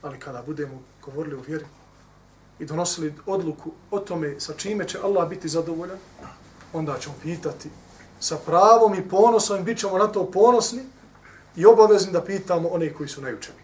Ali 0.01 0.19
kada 0.19 0.43
budemo 0.45 0.81
govorili 1.01 1.35
o 1.35 1.41
vjeri 1.47 1.65
i 2.59 2.65
donosili 2.65 3.13
odluku 3.25 3.71
o 3.91 3.99
tome 3.99 4.39
sa 4.39 4.53
čime 4.53 4.87
će 4.87 4.99
Allah 5.03 5.29
biti 5.29 5.49
zadovoljan, 5.49 5.97
onda 6.73 6.97
ćemo 6.99 7.15
pitati 7.23 7.69
sa 8.19 8.37
pravom 8.45 8.95
i 8.95 9.09
ponosom 9.09 9.63
bit 9.63 9.79
ćemo 9.79 9.97
na 9.97 10.07
to 10.07 10.31
ponosni 10.31 10.81
i 11.55 11.65
obavezni 11.65 12.11
da 12.11 12.21
pitamo 12.21 12.69
one 12.69 12.93
koji 12.93 13.09
su 13.09 13.21
najučeni. 13.21 13.59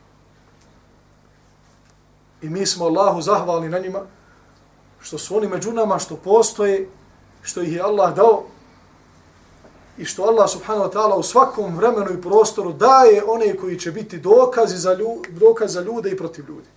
I 2.41 2.49
mi 2.49 2.65
smo 2.65 2.85
Allahu 2.85 3.21
zahvalni 3.21 3.69
na 3.69 3.79
njima 3.79 4.01
što 4.99 5.17
su 5.17 5.37
oni 5.37 5.47
među 5.47 5.71
nama, 5.71 5.99
što 5.99 6.15
postoje, 6.15 6.89
što 7.41 7.61
ih 7.61 7.73
je 7.73 7.81
Allah 7.81 8.15
dao 8.15 8.43
i 9.97 10.05
što 10.05 10.23
Allah 10.23 10.49
subhanahu 10.49 10.89
wa 10.89 10.93
ta'ala 10.93 11.15
u 11.15 11.23
svakom 11.23 11.75
vremenu 11.75 12.11
i 12.11 12.21
prostoru 12.21 12.73
daje 12.73 13.23
one 13.27 13.57
koji 13.57 13.79
će 13.79 13.91
biti 13.91 14.19
dokazi 14.19 14.77
za, 14.77 14.93
ljude, 14.93 15.29
dokaz 15.29 15.73
za 15.73 15.81
ljude 15.81 16.09
i 16.09 16.17
protiv 16.17 16.45
ljudi. 16.47 16.67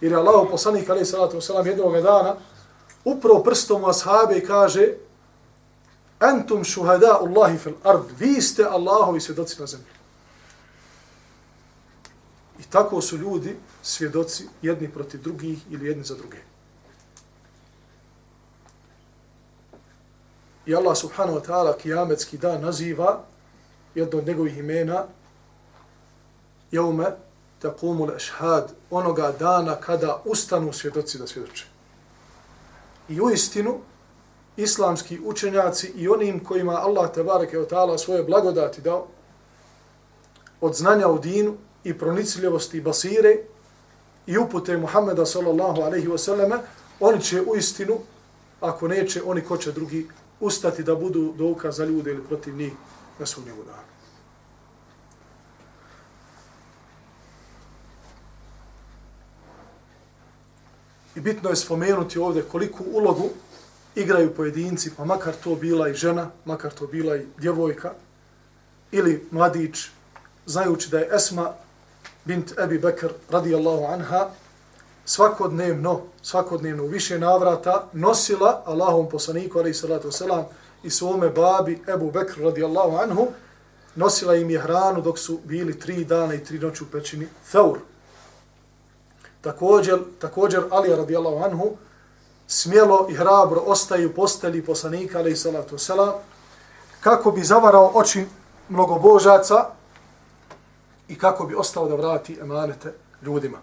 Jer 0.00 0.12
je 0.12 0.18
Allah 0.18 0.48
poslanik 0.50 0.88
alaih 0.90 1.06
salatu 1.06 1.36
wasalam 1.36 1.66
jednog 1.66 2.02
dana 2.02 2.36
upravo 3.04 3.42
prstom 3.42 3.84
u 3.84 3.88
ashabe 3.88 4.40
kaže 4.40 4.94
Antum 6.18 6.64
šuhada 6.64 7.18
Allahi 7.20 7.58
fil 7.58 7.74
ard. 7.84 8.04
Vi 8.18 8.42
ste 8.42 8.64
Allahovi 8.64 9.20
svjedoci 9.20 9.60
na 9.60 9.66
zemlji. 9.66 9.86
I 12.58 12.62
tako 12.62 13.00
su 13.00 13.16
ljudi 13.16 13.56
svjedoci 13.82 14.48
jedni 14.62 14.92
protiv 14.92 15.22
drugih 15.22 15.58
ili 15.70 15.86
jedni 15.86 16.04
za 16.04 16.14
druge. 16.14 16.38
I 20.66 20.74
Allah 20.74 20.96
subhanahu 20.96 21.38
wa 21.38 21.46
ta'ala 21.46 21.76
kijametski 21.76 22.38
dan 22.38 22.60
naziva 22.60 23.24
jedno 23.94 24.18
od 24.18 24.26
njegovih 24.26 24.58
imena 24.58 25.04
jeume 26.70 27.16
taqumu 27.66 28.06
l-ashhad 28.06 28.72
onoga 28.90 29.32
dana 29.38 29.76
kada 29.76 30.22
ustanu 30.24 30.72
svjedoci 30.72 31.18
da 31.18 31.26
svjedoče. 31.26 31.66
I 33.08 33.20
u 33.20 33.30
istinu 33.30 33.78
islamski 34.56 35.20
učenjaci 35.24 35.92
i 35.96 36.08
onim 36.08 36.44
kojima 36.44 36.72
Allah 36.72 37.10
tebareke 37.14 37.58
wa 37.58 37.68
ta'ala 37.68 37.98
svoje 37.98 38.22
blagodati 38.22 38.80
dao 38.80 39.06
od 40.60 40.74
znanja 40.74 41.08
u 41.08 41.18
dinu 41.18 41.56
i 41.84 41.98
pronicljivosti 41.98 42.80
basire 42.80 43.36
i 44.26 44.38
upute 44.38 44.76
Muhammeda 44.76 45.26
sallallahu 45.26 45.82
alaihi 45.82 46.08
ve 46.08 46.18
sallam, 46.18 46.60
oni 47.00 47.20
će 47.20 47.42
u 47.42 47.56
istinu, 47.56 47.98
ako 48.60 48.88
neće, 48.88 49.22
oni 49.22 49.40
ko 49.40 49.56
će 49.56 49.72
drugi 49.72 50.08
ustati 50.40 50.82
da 50.82 50.94
budu 50.94 51.32
dokaz 51.38 51.76
za 51.76 51.84
ljude 51.84 52.10
ili 52.10 52.24
protiv 52.24 52.56
njih 52.56 52.72
na 53.18 53.26
sunnjegu 53.26 53.62
danu. 53.62 53.95
I 61.16 61.20
bitno 61.20 61.50
je 61.50 61.56
spomenuti 61.56 62.18
ovdje 62.18 62.42
koliku 62.42 62.84
ulogu 62.92 63.30
igraju 63.94 64.34
pojedinci, 64.34 64.90
pa 64.96 65.04
makar 65.04 65.34
to 65.44 65.54
bila 65.54 65.88
i 65.88 65.94
žena, 65.94 66.30
makar 66.44 66.72
to 66.72 66.86
bila 66.86 67.16
i 67.16 67.26
djevojka, 67.38 67.92
ili 68.92 69.28
mladić, 69.30 69.78
znajući 70.46 70.90
da 70.90 70.98
je 70.98 71.08
Esma 71.14 71.54
bint 72.24 72.58
Ebi 72.58 72.78
Bekr 72.78 73.08
radijallahu 73.30 73.84
anha, 73.84 74.28
svakodnevno, 75.04 76.00
svakodnevno 76.22 76.84
u 76.84 76.86
više 76.86 77.18
navrata 77.18 77.88
nosila 77.92 78.62
Allahom 78.66 79.08
poslaniku, 79.08 79.58
alaihi 79.58 79.74
salatu 79.74 80.08
wasalam, 80.08 80.44
i 80.82 80.90
svome 80.90 81.30
babi 81.30 81.82
Ebu 81.94 82.10
Bekr 82.10 82.40
radijallahu 82.40 82.96
anhu, 82.96 83.26
nosila 83.94 84.34
im 84.34 84.50
je 84.50 84.60
hranu 84.60 85.00
dok 85.00 85.18
su 85.18 85.40
bili 85.44 85.78
tri 85.78 86.04
dana 86.04 86.34
i 86.34 86.44
tri 86.44 86.58
noći 86.58 86.84
u 86.84 86.86
pećini 86.86 87.28
Theur. 87.50 87.78
Također, 89.40 89.98
također 90.20 90.64
Ali 90.70 90.96
radijallahu 90.96 91.44
anhu, 91.44 91.76
smjelo 92.46 93.06
i 93.10 93.14
hrabro 93.14 93.62
u 94.10 94.14
posteli 94.14 94.64
poslanika, 94.64 95.18
alaih 95.18 95.38
salatu 95.38 95.78
selam 95.78 96.12
kako 97.00 97.30
bi 97.30 97.42
zavarao 97.44 97.90
oči 97.94 98.26
mnogobožaca 98.68 99.64
i 101.08 101.18
kako 101.18 101.46
bi 101.46 101.54
ostao 101.54 101.88
da 101.88 101.94
vrati 101.94 102.38
emanete 102.40 102.94
ljudima. 103.22 103.58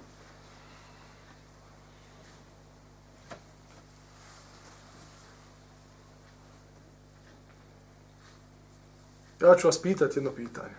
Ja 9.41 9.55
ću 9.55 9.67
vas 9.67 9.81
pitati 9.81 10.17
jedno 10.17 10.31
pitanje. 10.31 10.75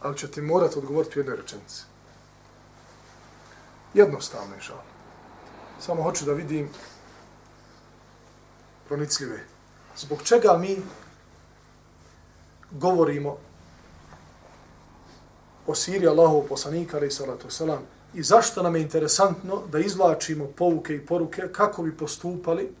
Ali 0.00 0.18
ćete 0.18 0.42
morati 0.42 0.78
odgovoriti 0.78 1.18
u 1.18 1.20
jednoj 1.20 1.36
rečenici. 1.36 1.95
Jednostavno 3.94 4.54
je. 4.54 4.60
Samo 5.80 6.02
hoću 6.02 6.24
da 6.24 6.32
vidim 6.32 6.68
pronicljive. 8.88 9.40
Zbog 9.96 10.22
čega 10.22 10.56
mi 10.58 10.82
govorimo 12.70 13.36
o 15.66 15.74
siri 15.74 16.06
Allahov 16.06 16.42
poslanika, 16.48 16.96
ali 16.96 17.10
salatu 17.10 17.50
selam, 17.50 17.82
i 18.14 18.22
zašto 18.22 18.62
nam 18.62 18.76
je 18.76 18.82
interesantno 18.82 19.62
da 19.72 19.78
izvlačimo 19.78 20.46
pouke 20.56 20.94
i 20.94 21.06
poruke 21.06 21.48
kako 21.52 21.82
bi 21.82 21.96
postupali 21.96 22.72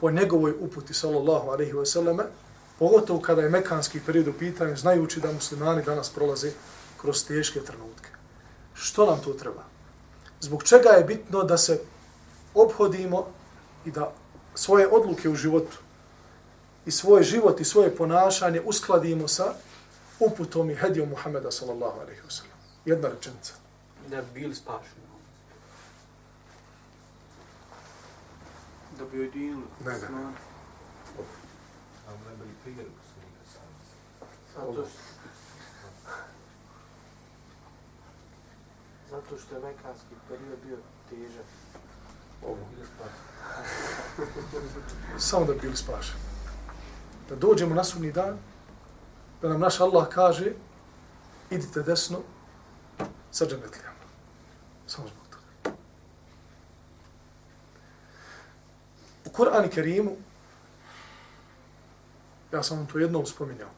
po 0.00 0.10
njegovoj 0.10 0.54
uputi, 0.60 0.94
sallallahu 0.94 1.48
alaihi 1.48 1.72
wasallame, 1.72 2.24
Pogotovo 2.78 3.20
kada 3.20 3.42
je 3.42 3.50
mekanski 3.50 4.00
period 4.06 4.28
u 4.28 4.32
pitanju, 4.32 4.76
znajući 4.76 5.20
da 5.20 5.32
muslimani 5.32 5.82
danas 5.82 6.10
prolaze 6.10 6.50
kroz 7.00 7.26
teške 7.26 7.60
trenutke. 7.60 8.08
Što 8.74 9.06
nam 9.06 9.20
to 9.24 9.32
treba? 9.32 9.64
Zbog 10.40 10.64
čega 10.64 10.88
je 10.88 11.04
bitno 11.04 11.42
da 11.42 11.58
se 11.58 11.80
obhodimo 12.54 13.26
i 13.84 13.90
da 13.90 14.12
svoje 14.54 14.88
odluke 14.88 15.28
u 15.28 15.34
životu 15.34 15.78
i 16.86 16.90
svoj 16.90 17.22
život 17.22 17.60
i 17.60 17.64
svoje 17.64 17.96
ponašanje 17.96 18.60
uskladimo 18.60 19.28
sa 19.28 19.54
uputom 20.20 20.70
i 20.70 20.74
hedijom 20.74 21.08
Muhammeda 21.08 21.50
sallallahu 21.50 22.00
alaihi 22.00 22.20
wa 22.20 22.30
sallam. 22.30 22.58
Jedna 22.84 23.08
rečenica. 23.08 23.52
Da 24.08 24.22
bi 24.22 24.40
bili 24.40 24.54
spašeni. 24.54 25.06
Da 28.98 29.04
bi 29.04 29.18
ujedinili. 29.18 29.62
Ne, 29.84 29.92
ne, 29.92 29.98
ne. 29.98 30.32
Najbolji 32.26 32.54
primjer 32.62 32.86
poslanika 32.86 33.42
savjeza. 33.52 33.96
Zato 34.54 34.72
što... 34.72 35.15
Zato 39.10 39.38
što 39.38 39.54
je 39.54 39.60
mekanski 39.60 40.14
period 40.28 40.58
bio 40.66 40.78
težak. 41.10 41.44
Ovo. 42.42 42.58
Samo 45.18 45.44
da 45.44 45.52
bi 45.52 45.60
bili 45.60 45.76
spašeni. 45.76 46.20
Da 47.28 47.36
dođemo 47.36 47.74
na 47.74 47.84
sunni 47.84 48.12
dan, 48.12 48.38
da 49.42 49.48
nam 49.48 49.60
naš 49.60 49.80
Allah 49.80 50.08
kaže, 50.08 50.52
idite 51.50 51.82
desno 51.82 52.18
sa 53.30 53.46
džanetlijama. 53.46 54.06
Samo 54.86 55.08
zbog 55.08 55.26
toga. 55.30 55.76
U 59.24 59.30
Kur'an 59.30 59.66
i 59.66 59.70
Kerimu 59.70 60.16
Ja 62.52 62.62
sam 62.62 62.78
vam 62.78 62.86
to 62.86 62.98
jednom 62.98 63.26
spominjao. 63.26 63.68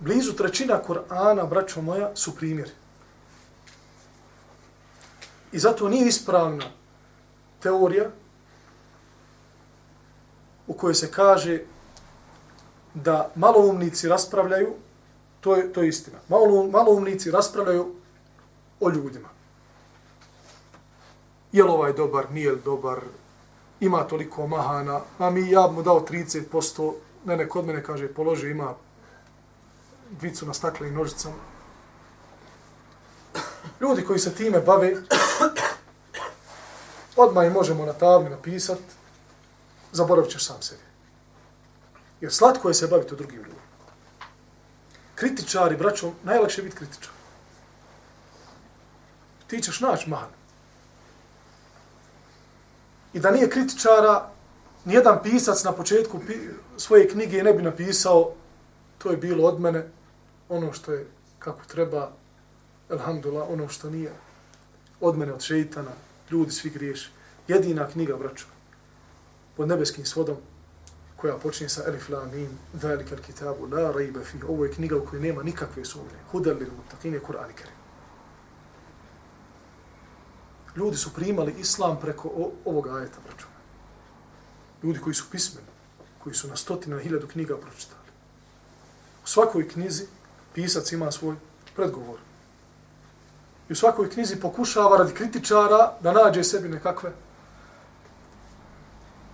Blizu 0.00 0.32
trećina 0.32 0.80
Kur'ana, 0.88 1.48
braćo 1.48 1.82
moja, 1.82 2.16
su 2.16 2.36
primjeri. 2.36 2.70
I 5.52 5.58
zato 5.58 5.88
nije 5.88 6.08
ispravna 6.08 6.64
teorija 7.60 8.10
u 10.66 10.74
kojoj 10.74 10.94
se 10.94 11.10
kaže 11.10 11.60
da 12.94 13.30
maloumnici 13.34 14.08
raspravljaju, 14.08 14.74
to 15.40 15.56
je, 15.56 15.72
to 15.72 15.82
je 15.82 15.88
istina. 15.88 16.18
Malo, 16.28 16.66
maloumnici 16.66 17.30
raspravljaju 17.30 17.94
o 18.80 18.90
ljudima. 18.90 19.28
Je 21.52 21.64
li 21.64 21.70
ovaj 21.70 21.92
dobar, 21.92 22.30
nije 22.32 22.52
li 22.52 22.60
dobar, 22.64 23.00
ima 23.80 24.04
toliko 24.04 24.46
mahana, 24.46 25.00
a 25.18 25.30
mi 25.30 25.50
ja 25.50 25.68
bi 25.68 25.74
mu 25.74 25.82
dao 25.82 26.00
30%, 26.00 26.92
ne, 27.24 27.36
ne, 27.36 27.48
kod 27.48 27.66
mene 27.66 27.82
kaže, 27.82 28.14
položi, 28.14 28.50
ima 28.50 28.74
dvicu 30.10 30.46
na 30.46 30.54
staklenim 30.54 30.94
nožicama. 30.94 31.51
Ljudi 33.82 34.04
koji 34.04 34.18
se 34.18 34.34
time 34.34 34.60
bave, 34.60 34.96
odmah 37.16 37.46
i 37.46 37.50
možemo 37.50 37.86
na 37.86 37.92
tabli 37.92 38.30
napisat, 38.30 38.78
zaboravit 39.92 40.30
ćeš 40.30 40.46
sam 40.46 40.62
sebi. 40.62 40.82
Jer 42.20 42.32
slatko 42.32 42.68
je 42.68 42.74
se 42.74 42.86
baviti 42.86 43.14
o 43.14 43.16
drugim 43.16 43.36
ljudima. 43.36 43.62
Kritičari, 45.14 45.76
braćo, 45.76 46.12
najlakše 46.24 46.60
je 46.60 46.64
biti 46.64 46.76
kritičar. 46.76 47.10
Ti 49.46 49.62
ćeš 49.62 49.80
naći 49.80 50.10
man. 50.10 50.28
I 53.12 53.20
da 53.20 53.30
nije 53.30 53.50
kritičara, 53.50 54.28
nijedan 54.84 55.22
pisac 55.22 55.64
na 55.64 55.72
početku 55.72 56.20
svoje 56.76 57.08
knjige 57.08 57.42
ne 57.42 57.52
bi 57.52 57.62
napisao 57.62 58.32
to 58.98 59.10
je 59.10 59.16
bilo 59.16 59.48
od 59.48 59.60
mene, 59.60 59.88
ono 60.48 60.72
što 60.72 60.92
je 60.92 61.06
kako 61.38 61.64
treba, 61.64 62.12
elhamdulillah, 62.90 63.50
ono 63.50 63.68
što 63.68 63.90
nije 63.90 64.12
od 65.00 65.18
mene, 65.18 65.32
od 65.32 65.42
šeitana, 65.42 65.90
ljudi 66.30 66.52
svi 66.52 66.70
griješi. 66.70 67.10
Jedina 67.48 67.88
knjiga, 67.88 68.16
braćo, 68.16 68.46
pod 69.56 69.68
nebeskim 69.68 70.04
svodom, 70.04 70.36
koja 71.16 71.36
počinje 71.36 71.68
sa 71.68 71.82
Elif 71.86 72.08
La 72.08 72.24
Mim, 72.24 72.58
Velika 72.72 73.16
Kitabu, 73.16 73.66
La 73.66 73.92
Raiba 73.92 74.24
Fi, 74.24 74.38
ovo 74.48 74.64
je 74.64 74.72
knjiga 74.72 74.96
u 74.96 75.04
kojoj 75.06 75.22
nema 75.22 75.42
nikakve 75.42 75.84
sumnje. 75.84 76.18
Hudar 76.30 76.56
lil 76.56 76.70
mutaqin 76.70 77.14
je 77.14 77.20
Kur'an 77.20 77.50
i 77.50 77.54
Kerim. 77.54 77.74
Ljudi 80.76 80.96
su 80.96 81.12
primali 81.14 81.54
islam 81.58 82.00
preko 82.00 82.50
ovog 82.64 82.88
ajeta, 82.88 83.18
braćo. 83.26 83.46
Ljudi 84.82 84.98
koji 84.98 85.14
su 85.14 85.24
pismeni, 85.30 85.66
koji 86.22 86.34
su 86.34 86.48
na 86.48 86.56
stotina 86.56 86.98
hiljadu 86.98 87.26
knjiga 87.26 87.56
pročitali. 87.56 88.10
U 89.24 89.26
svakoj 89.26 89.68
knjizi 89.68 90.06
pisac 90.54 90.92
ima 90.92 91.12
svoj 91.12 91.36
predgovor. 91.76 92.18
I 93.72 93.74
u 93.74 93.76
svakoj 93.76 94.10
knjizi 94.10 94.40
pokušava 94.40 94.96
radi 94.96 95.14
kritičara 95.14 95.92
da 96.00 96.12
nađe 96.12 96.44
sebi 96.44 96.68
nekakve 96.68 97.12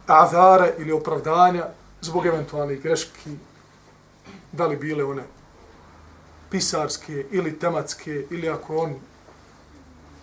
azare 0.07 0.74
ili 0.79 0.92
opravdanja 0.92 1.64
zbog 2.01 2.27
eventualnih 2.27 2.83
greški, 2.83 3.31
da 4.53 4.66
li 4.66 4.77
bile 4.77 5.05
one 5.05 5.22
pisarske 6.51 7.27
ili 7.31 7.59
tematske, 7.59 8.27
ili 8.31 8.48
ako 8.48 8.77
on 8.77 8.94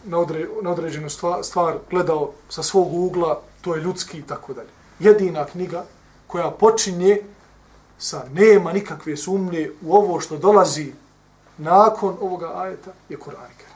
na, 0.06 0.18
odre, 0.18 0.48
na 0.62 0.72
određenu 0.72 1.10
stvar, 1.10 1.44
stvar 1.44 1.78
gledao 1.90 2.32
sa 2.50 2.64
svog 2.64 2.94
ugla, 2.94 3.42
to 3.62 3.76
je 3.76 3.82
ljudski 3.82 4.20
i 4.20 4.24
tako 4.24 4.54
dalje. 4.54 4.70
Jedina 5.00 5.46
knjiga 5.46 5.86
koja 6.28 6.52
počinje 6.52 7.20
sa 7.98 8.24
nema 8.34 8.74
nikakve 8.74 9.18
sumnje 9.18 9.72
u 9.82 9.96
ovo 9.96 10.20
što 10.20 10.38
dolazi 10.38 10.94
nakon 11.58 12.18
ovoga 12.22 12.52
ajeta 12.56 12.92
je 13.10 13.18
Kur'an 13.18 13.75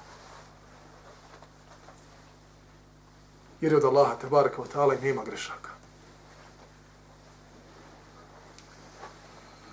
Jer 3.62 3.72
je 3.72 3.78
od 3.78 3.86
Allaha 3.86 4.16
te 4.16 4.28
baraka 4.28 4.62
ta'ala 4.74 5.00
i 5.00 5.02
nema 5.02 5.24
grešaka. 5.24 5.70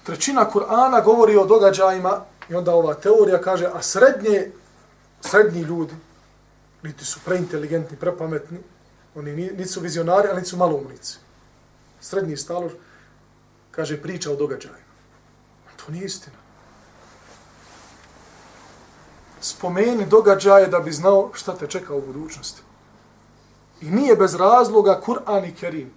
Trećina 0.05 0.51
Kur'ana 0.51 1.05
govori 1.05 1.37
o 1.37 1.46
događajima 1.46 2.25
i 2.49 2.55
onda 2.55 2.75
ova 2.75 2.94
teorija 2.94 3.40
kaže, 3.40 3.66
a 3.66 3.83
srednje, 3.83 4.53
srednji 5.20 5.61
ljudi, 5.61 5.94
niti 6.83 7.05
su 7.05 7.20
preinteligentni, 7.25 7.96
prepametni, 7.96 8.59
oni 9.14 9.33
niti 9.33 9.66
su 9.66 9.81
vizionari, 9.81 10.29
ali 10.29 10.37
niti 10.37 10.51
su 10.51 10.57
maloumnici. 10.57 11.18
Srednji 12.01 12.37
stalož, 12.37 12.72
kaže, 13.70 14.03
priča 14.03 14.31
o 14.31 14.37
događajima. 14.37 14.87
To 15.77 15.92
nije 15.92 16.05
istina. 16.05 16.37
Spomeni 19.40 20.07
događaje 20.07 20.66
da 20.66 20.81
bi 20.81 20.92
znao 20.92 21.31
šta 21.35 21.55
te 21.57 21.66
čeka 21.66 21.94
u 21.94 22.01
budućnosti. 22.01 22.62
I 23.80 23.90
nije 23.90 24.16
bez 24.16 24.34
razloga 24.34 25.00
Kur'an 25.06 25.48
i 25.48 25.54
Kerim, 25.54 25.92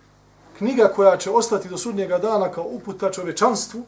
knjiga 0.57 0.91
koja 0.95 1.17
će 1.17 1.31
ostati 1.31 1.69
do 1.69 1.77
sudnjega 1.77 2.17
dana 2.17 2.51
kao 2.51 2.63
uputa 2.63 3.11
čovečanstvu, 3.11 3.85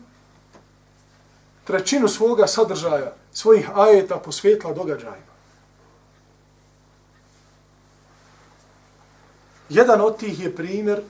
trećinu 1.63 2.07
svoga 2.07 2.47
sadržaja, 2.47 3.13
svojih 3.31 3.69
ajeta 3.75 4.17
posvetla 4.17 4.73
događajima. 4.73 5.31
Jedan 9.69 10.01
od 10.01 10.17
tih 10.17 10.39
je 10.39 10.55
primjer 10.55 11.03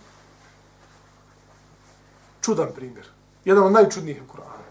čudan 2.42 2.68
primjer. 2.76 3.08
Jedan 3.46 3.64
od 3.64 3.72
najčudnijih 3.72 4.22
u 4.22 4.34
Kur'anu. 4.34 4.68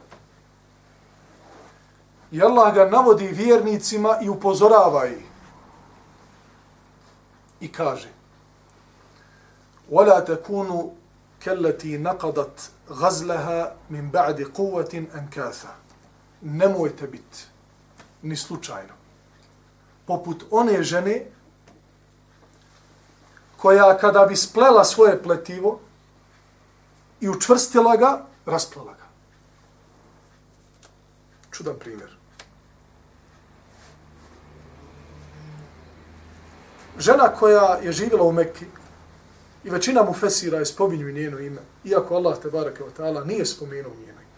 I 2.32 2.42
Allah 2.42 2.74
ga 2.74 2.90
navodi 2.90 3.26
vjernicima 3.26 4.18
i 4.22 4.28
upozorava 4.28 5.06
ih 5.06 5.29
I 7.59 7.71
kaže 7.71 8.09
وَلَا 9.91 10.19
تَكُونُوا 10.19 10.89
كَلَّتِي 11.43 11.97
نَقَدَتْ 11.97 12.71
غَزْلَهَا 12.89 13.75
مِنْ 13.89 14.11
بَعْدِ 14.11 14.41
قُوَّةٍ 14.53 14.93
أَنْكَاثًا 15.15 15.75
Nemojte 16.41 17.07
biti 17.07 17.45
ni 18.21 18.37
slučajno. 18.37 18.93
Poput 20.05 20.45
one 20.51 20.83
žene 20.83 21.25
koja 23.57 23.97
kada 23.97 24.25
bi 24.25 24.35
splela 24.35 24.83
svoje 24.83 25.23
pletivo, 25.23 25.79
i 27.21 27.29
učvrstila 27.29 27.95
ga, 27.95 28.25
rasplala 28.45 28.93
ga. 28.93 29.05
Čudan 31.51 31.75
primjer. 31.79 32.17
Žena 37.00 37.28
koja 37.28 37.78
je 37.82 37.92
živjela 37.92 38.24
u 38.24 38.32
Mekki 38.32 38.64
i 39.64 39.70
većina 39.70 40.02
mu 40.02 40.12
fesira 40.12 40.58
je 40.58 40.66
spominju 40.66 41.12
njeno 41.12 41.38
ime, 41.38 41.60
iako 41.84 42.14
Allah 42.14 42.38
te 42.38 42.50
barake 42.50 42.82
wa 42.82 42.90
ta'ala 42.98 43.24
nije 43.26 43.46
spomenuo 43.46 43.92
njeno 44.06 44.20
ime. 44.20 44.36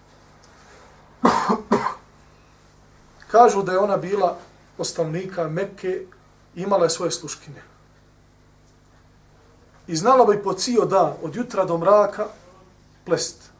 Kažu 3.32 3.62
da 3.62 3.72
je 3.72 3.78
ona 3.78 3.96
bila 3.96 4.38
ostavnika 4.78 5.48
Mekke 5.48 6.06
imala 6.54 6.84
je 6.84 6.90
svoje 6.90 7.10
sluškine. 7.10 7.62
I 9.86 9.96
znala 9.96 10.24
bi 10.24 10.42
po 10.42 10.52
cijel 10.52 10.86
dan, 10.86 11.12
od 11.22 11.36
jutra 11.36 11.64
do 11.64 11.78
mraka, 11.78 12.26
plest. 13.04 13.50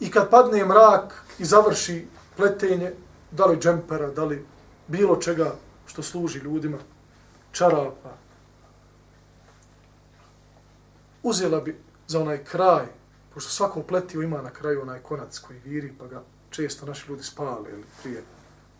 I 0.00 0.10
kad 0.10 0.30
padne 0.30 0.64
mrak 0.64 1.24
i 1.38 1.44
završi 1.44 2.06
pletenje, 2.36 2.92
da 3.30 3.46
li 3.46 3.58
džempera, 3.60 4.10
da 4.10 4.24
li 4.24 4.44
bilo 4.86 5.16
čega 5.16 5.54
što 5.86 6.02
služi 6.02 6.38
ljudima, 6.38 6.78
čarapa, 7.52 8.16
uzela 11.22 11.60
bi 11.60 11.80
za 12.06 12.20
onaj 12.20 12.44
kraj, 12.44 12.86
pošto 13.34 13.50
svako 13.50 13.82
pletio 13.82 14.22
ima 14.22 14.42
na 14.42 14.50
kraju 14.50 14.82
onaj 14.82 15.00
konac 15.00 15.38
koji 15.38 15.58
viri, 15.58 15.94
pa 15.98 16.06
ga 16.06 16.22
često 16.50 16.86
naši 16.86 17.08
ljudi 17.08 17.22
spale 17.22 17.70
ili 17.70 17.84
prije 18.02 18.22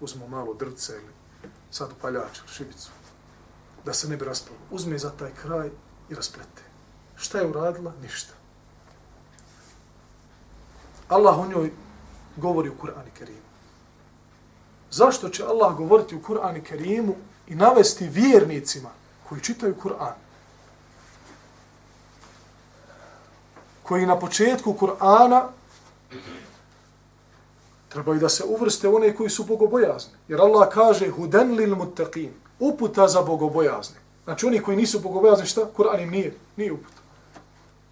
uzmu 0.01 0.29
malo 0.29 0.55
drce 0.55 0.93
ili 0.93 1.13
sad 1.71 1.93
upaljač 1.93 2.39
ili 2.39 2.49
šibicu, 2.49 2.91
da 3.85 3.93
se 3.93 4.09
ne 4.09 4.17
bi 4.17 4.25
raspalo. 4.25 4.59
Uzme 4.71 4.99
za 4.99 5.11
taj 5.11 5.31
kraj 5.43 5.71
i 6.11 6.15
rasplete. 6.15 6.63
Šta 7.17 7.39
je 7.39 7.47
uradila? 7.47 7.93
Ništa. 8.03 8.35
Allah 11.09 11.39
o 11.39 11.47
njoj 11.47 11.71
govori 12.37 12.69
u 12.69 12.77
Kur'anu 12.83 13.11
Kerimu. 13.19 13.51
Zašto 14.91 15.29
će 15.29 15.45
Allah 15.45 15.77
govoriti 15.77 16.17
u 16.17 16.23
Kur'anu 16.23 16.63
Kerimu 16.63 17.17
i 17.51 17.55
navesti 17.55 18.09
vjernicima 18.09 18.89
koji 19.29 19.41
čitaju 19.41 19.75
Kur'an, 19.83 20.15
koji 23.83 24.07
na 24.07 24.19
početku 24.19 24.73
Kur'ana 24.81 25.43
trebaju 27.89 28.21
da 28.21 28.29
se 28.29 28.45
uvrste 28.45 28.89
one 28.89 29.15
koji 29.15 29.31
su 29.31 29.45
bogobojazni. 29.45 30.13
Jer 30.29 30.41
Allah 30.41 30.69
kaže 30.73 31.11
huden 31.11 31.55
lil 31.55 31.75
muttaqin, 31.75 32.31
uputa 32.59 33.09
za 33.09 33.23
bogobojazne. 33.23 33.97
Znači 34.25 34.47
oni 34.47 34.63
koji 34.63 34.77
nisu 34.77 35.01
bogobojazni, 35.01 35.47
šta? 35.47 35.67
Kur'an 35.77 36.03
im 36.03 36.11
nije, 36.11 36.35
nije 36.57 36.73
uputa. 36.73 37.03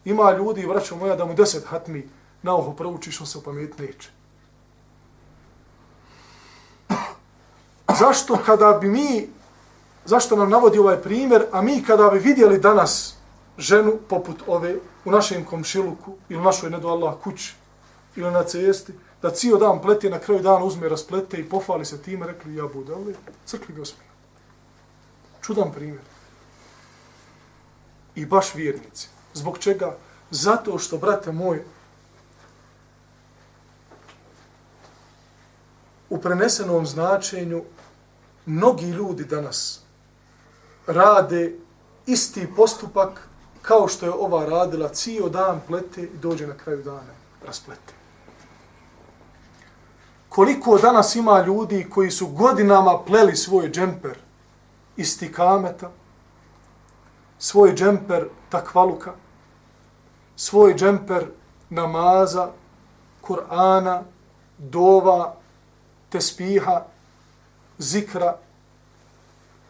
Ima 0.05 0.33
ljudi, 0.33 0.67
vraćam 0.67 0.99
moja, 0.99 1.17
da 1.17 1.25
mu 1.25 1.35
deset 1.35 1.65
hatmi 1.67 2.09
na 2.43 2.55
oho 2.55 2.73
proučiš, 2.73 3.21
on 3.21 3.27
se 3.27 3.43
pamet 3.45 3.79
neće. 3.79 4.11
Zašto 7.99 8.39
kada 8.47 8.79
bi 8.81 8.89
mi, 8.89 9.29
zašto 10.09 10.37
nam 10.37 10.51
navodi 10.51 10.79
ovaj 10.79 11.03
primjer, 11.03 11.47
a 11.53 11.63
mi 11.63 11.83
kada 11.85 12.11
bi 12.11 12.19
vidjeli 12.19 12.59
danas 12.59 13.15
ženu 13.59 13.99
poput 14.09 14.43
ove 14.47 14.77
u 15.05 15.11
našem 15.11 15.45
komšiluku 15.45 16.15
ili 16.29 16.43
našoj 16.43 16.71
nedo 16.71 16.89
Allah 16.89 17.15
kući 17.23 17.55
ili 18.17 18.31
na 18.31 18.43
cesti, 18.43 18.93
da 19.23 19.31
cijel 19.31 19.59
dan 19.59 19.83
plete, 19.83 20.11
na 20.11 20.19
kraju 20.19 20.43
dana 20.43 20.65
uzme, 20.65 20.89
rasplete 20.89 21.37
i 21.41 21.49
pofali 21.49 21.85
se 21.85 22.03
time, 22.03 22.27
rekli 22.27 22.55
ja 22.55 22.65
bude, 22.75 22.93
ali 22.95 23.15
crkli 23.47 23.75
ga. 23.75 23.83
Čudan 25.43 25.73
primjer. 25.73 26.01
i 28.15 28.27
baš 28.27 28.55
vjernici. 28.55 29.09
Zbog 29.35 29.59
čega? 29.59 29.97
Zato 30.31 30.79
što, 30.79 30.99
brate 30.99 31.33
moj, 31.33 31.63
u 36.11 36.19
prenesenom 36.19 36.87
značenju 36.87 37.63
mnogi 38.47 38.87
ljudi 38.87 39.25
danas 39.25 39.88
rade 40.89 41.55
isti 42.07 42.49
postupak 42.57 43.29
kao 43.63 43.89
što 43.89 44.07
je 44.07 44.13
ova 44.13 44.45
radila, 44.47 44.89
cijel 44.89 45.29
dan 45.29 45.61
plete 45.67 46.03
i 46.03 46.17
dođe 46.23 46.47
na 46.47 46.55
kraju 46.55 46.83
dana, 46.83 47.13
rasplete. 47.47 47.93
Koliko 50.29 50.79
danas 50.79 51.17
ima 51.17 51.43
ljudi 51.43 51.87
koji 51.91 52.11
su 52.11 52.27
godinama 52.27 52.99
pleli 53.07 53.37
svoj 53.37 53.71
džemper 53.71 54.19
iz 54.97 55.19
tikameta, 55.19 55.91
svoj 57.39 57.75
džemper 57.75 58.29
takvaluka, 58.49 59.13
svoj 60.37 60.75
džemper 60.75 61.27
namaza, 61.71 62.49
Kur'ana, 63.23 64.03
dova, 64.59 65.35
tespiha, 66.09 66.85
zikra 67.79 68.39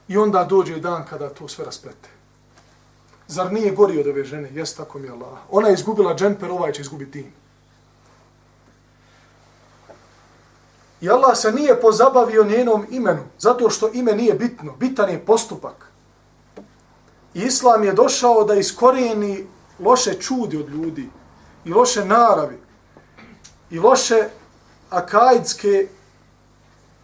i 0.08 0.16
onda 0.16 0.44
dođe 0.44 0.80
dan 0.80 1.04
kada 1.10 1.28
to 1.28 1.48
sve 1.48 1.64
rasplete. 1.64 2.08
Zar 3.26 3.52
nije 3.52 3.70
gori 3.70 4.00
od 4.00 4.06
ove 4.06 4.24
žene? 4.24 4.50
Jes 4.54 4.74
tako 4.74 4.98
mi 4.98 5.08
Allah. 5.08 5.38
Ona 5.50 5.68
je 5.68 5.74
izgubila 5.74 6.14
džemper, 6.14 6.50
ovaj 6.50 6.72
će 6.72 6.82
izgubiti 6.82 7.22
din. 7.22 7.32
I 11.00 11.10
Allah 11.10 11.36
se 11.36 11.52
nije 11.52 11.80
pozabavio 11.80 12.44
njenom 12.44 12.86
imenu, 12.90 13.22
zato 13.38 13.70
što 13.70 13.90
ime 13.92 14.12
nije 14.12 14.34
bitno. 14.34 14.72
Bitan 14.78 15.10
je 15.10 15.24
postupak. 15.26 15.92
I 17.34 17.40
Islam 17.42 17.84
je 17.84 17.92
došao 17.92 18.44
da 18.44 18.54
iskorijeni 18.54 19.46
loše 19.78 20.14
čudi 20.14 20.56
od 20.56 20.68
ljudi 20.68 21.10
i 21.64 21.72
loše 21.72 22.04
naravi 22.04 22.58
i 23.70 23.78
loše 23.78 24.28
akajdske 24.90 25.88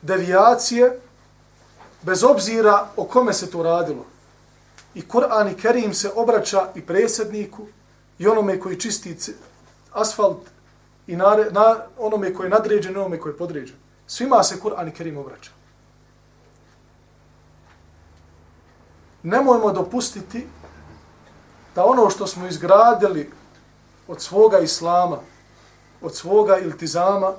devijacije 0.03 1.01
bez 2.05 2.25
obzira 2.25 2.89
o 2.97 3.05
kome 3.05 3.33
se 3.33 3.51
to 3.51 3.63
radilo. 3.63 4.05
I 4.95 5.03
Kur'an 5.03 5.53
i 5.53 5.57
Kerim 5.57 5.95
se 5.95 6.11
obraća 6.15 6.69
i 6.75 6.87
predsjedniku 6.87 7.67
i 8.19 8.29
onome 8.29 8.61
koji 8.61 8.81
čisti 8.81 9.17
asfalt 9.93 10.39
i 11.07 11.17
na, 11.17 11.37
na 11.51 11.77
onome 11.99 12.35
koji 12.35 12.47
je 12.47 12.51
nadređen 12.51 12.95
i 12.95 12.99
onome 12.99 13.21
koji 13.21 13.33
je 13.33 13.39
podređen. 13.39 13.77
Svima 14.07 14.43
se 14.43 14.61
Kur'an 14.61 14.89
i 14.89 14.93
Kerim 14.93 15.19
obraća. 15.19 15.51
Nemojmo 19.23 19.73
dopustiti 19.73 20.47
da 21.75 21.85
ono 21.85 22.11
što 22.11 22.27
smo 22.27 22.47
izgradili 22.47 23.31
od 24.09 24.23
svoga 24.23 24.59
islama, 24.59 25.19
od 26.03 26.17
svoga 26.17 26.59
iltizama, 26.59 27.33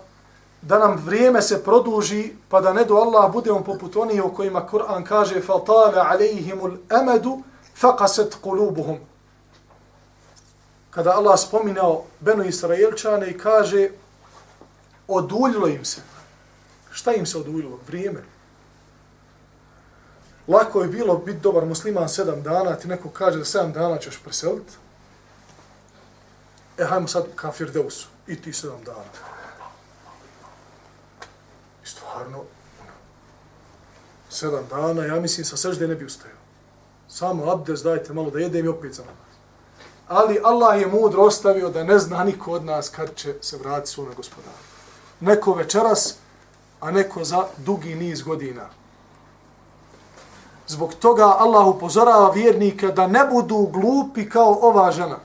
da 0.65 0.79
nam 0.79 1.03
vrijeme 1.07 1.43
se 1.43 1.65
produži, 1.65 2.33
pa 2.49 2.61
da 2.61 2.73
ne 2.73 2.85
do 2.85 2.95
Allah 2.95 3.33
budemo 3.33 3.65
poput 3.65 3.97
onih 3.97 4.25
o 4.25 4.29
kojima 4.29 4.67
Kur'an 4.67 5.05
kaže 5.05 5.41
فَطَالَ 5.41 5.95
عَلَيْهِمُ 5.95 6.61
الْأَمَدُ 6.61 7.43
فَقَسَتْ 7.81 8.35
قُلُوبُهُمْ 8.43 8.99
Kada 10.91 11.13
Allah 11.13 11.39
spominao 11.39 12.05
Benu 12.21 12.45
Israelčane 12.45 13.31
i 13.31 13.39
kaže 13.39 13.91
oduljilo 15.09 15.69
im 15.69 15.85
se. 15.85 16.01
Šta 16.91 17.13
im 17.13 17.27
se 17.27 17.39
oduljilo? 17.39 17.79
Vrijeme. 17.87 18.23
Lako 20.49 20.83
je 20.83 20.89
bilo 20.89 21.17
biti 21.17 21.41
dobar 21.41 21.67
musliman 21.67 22.09
sedam 22.09 22.43
dana, 22.43 22.77
ti 22.77 22.89
neko 22.89 23.09
kaže 23.09 23.39
da 23.39 23.45
sedam 23.45 23.73
dana 23.73 23.99
ćeš 23.99 24.19
preseliti. 24.25 24.73
E, 26.79 26.85
hajmo 26.85 27.09
sad 27.09 27.25
kafir 27.37 27.71
deusu. 27.71 28.09
I 28.27 28.43
ti 28.43 28.53
sedam 28.53 28.85
dana. 28.85 29.34
I 31.86 31.88
stvarno, 31.88 32.44
sedam 34.30 34.64
dana, 34.70 35.06
ja 35.06 35.20
mislim, 35.20 35.46
sa 35.46 35.58
sežde 35.58 35.88
ne 35.88 35.96
bi 35.96 36.06
ustajao. 36.06 36.38
Samo 37.08 37.52
abdes 37.52 37.84
dajte 37.84 38.14
malo 38.14 38.30
da 38.30 38.40
jedem 38.40 38.66
i 38.66 38.70
opet 38.70 38.94
za 38.94 39.04
namaz. 39.04 39.36
Ali 40.08 40.40
Allah 40.44 40.82
je 40.82 40.88
mudro 40.88 41.24
ostavio 41.24 41.70
da 41.70 41.84
ne 41.84 42.00
zna 42.00 42.24
niko 42.24 42.52
od 42.52 42.66
nas 42.66 42.90
kad 42.90 43.16
će 43.16 43.36
se 43.42 43.58
vratiti 43.58 43.92
svome 43.92 44.16
gospodaru. 44.16 44.58
Neko 45.20 45.54
večeras, 45.54 46.16
a 46.80 46.92
neko 46.92 47.24
za 47.24 47.46
dugi 47.58 47.96
niz 47.96 48.22
godina. 48.22 48.70
Zbog 50.68 50.94
toga 50.94 51.26
Allah 51.26 51.68
upozorava 51.68 52.32
vjernike 52.32 52.88
da 52.88 53.08
ne 53.08 53.26
budu 53.32 53.70
glupi 53.74 54.30
kao 54.30 54.60
ova 54.62 54.92
žena. 54.92 55.18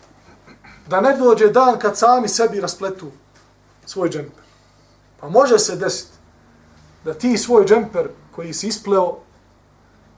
Da 0.87 1.01
ne 1.01 1.17
dođe 1.17 1.49
dan 1.49 1.79
kad 1.79 1.99
sami 1.99 2.29
sebi 2.29 2.61
raspletu 2.61 3.11
svoj 3.87 4.11
džemper. 4.11 4.45
Pa 5.21 5.29
može 5.29 5.59
se 5.59 5.77
desiti 5.77 6.20
da 7.05 7.15
ti 7.15 7.39
svoj 7.39 7.65
džemper 7.65 8.09
koji 8.31 8.53
si 8.53 8.69
ispleo, 8.69 9.19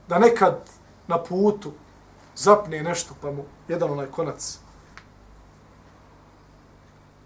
da 0.07 0.19
nekad 0.19 0.69
na 1.07 1.23
putu 1.23 1.71
zapne 2.35 2.83
nešto 2.83 3.15
pa 3.21 3.31
mu 3.31 3.43
jedan 3.67 3.91
onaj 3.91 4.05
konac 4.05 4.59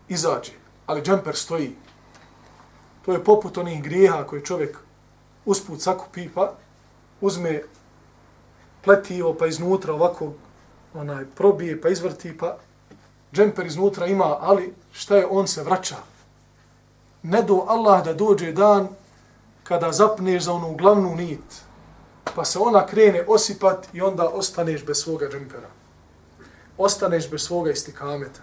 izađe. 0.07 0.51
Ali 0.85 1.01
džemper 1.01 1.35
stoji. 1.35 1.75
To 3.05 3.11
je 3.11 3.23
poput 3.23 3.57
onih 3.57 3.83
grijeha 3.83 4.23
koji 4.23 4.45
čovjek 4.45 4.77
usput 5.45 5.81
sakupi 5.81 6.29
pa 6.29 6.53
uzme 7.21 7.61
pletivo 8.83 9.33
pa 9.33 9.47
iznutra 9.47 9.93
ovako 9.93 10.33
onaj 10.93 11.25
probije 11.25 11.81
pa 11.81 11.89
izvrti 11.89 12.37
pa 12.37 12.57
džemper 13.33 13.65
iznutra 13.65 14.05
ima, 14.05 14.37
ali 14.39 14.73
šta 14.91 15.17
je 15.17 15.27
on 15.29 15.47
se 15.47 15.63
vraća. 15.63 15.95
Ne 17.23 17.41
do 17.41 17.65
Allah 17.67 18.05
da 18.05 18.13
dođe 18.13 18.51
dan 18.51 18.87
kada 19.67 19.91
zapneš 19.91 20.43
za 20.43 20.53
onu 20.53 20.75
glavnu 20.75 21.15
nit, 21.15 21.61
pa 22.35 22.45
se 22.45 22.59
ona 22.59 22.85
krene 22.85 23.25
osipat 23.27 23.87
i 23.93 24.01
onda 24.01 24.29
ostaneš 24.29 24.85
bez 24.85 24.97
svoga 24.97 25.29
džempera. 25.29 25.69
Ostaneš 26.77 27.29
bez 27.29 27.41
svoga 27.41 27.71
istikameta. 27.71 28.41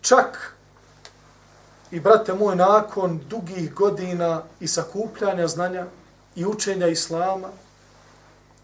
Čak 0.00 0.56
i 1.90 2.00
brate 2.00 2.34
moj, 2.34 2.56
nakon 2.56 3.20
dugih 3.28 3.74
godina 3.74 4.42
i 4.60 4.68
sakupljanja 4.68 5.48
znanja, 5.48 5.86
i 6.36 6.46
učenja 6.46 6.86
Islama 6.86 7.48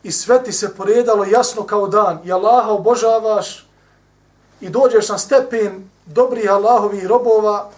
i 0.02 0.12
sve 0.12 0.44
ti 0.44 0.52
se 0.52 0.74
poredalo 0.76 1.24
jasno 1.24 1.62
kao 1.62 1.88
dan 1.88 2.20
i 2.24 2.32
Allaha 2.32 2.70
obožavaš 2.70 3.66
i 4.60 4.68
dođeš 4.68 5.08
na 5.08 5.18
stepen 5.18 5.90
dobrih 6.06 6.50
Allahovih 6.50 7.06
robova 7.06 7.70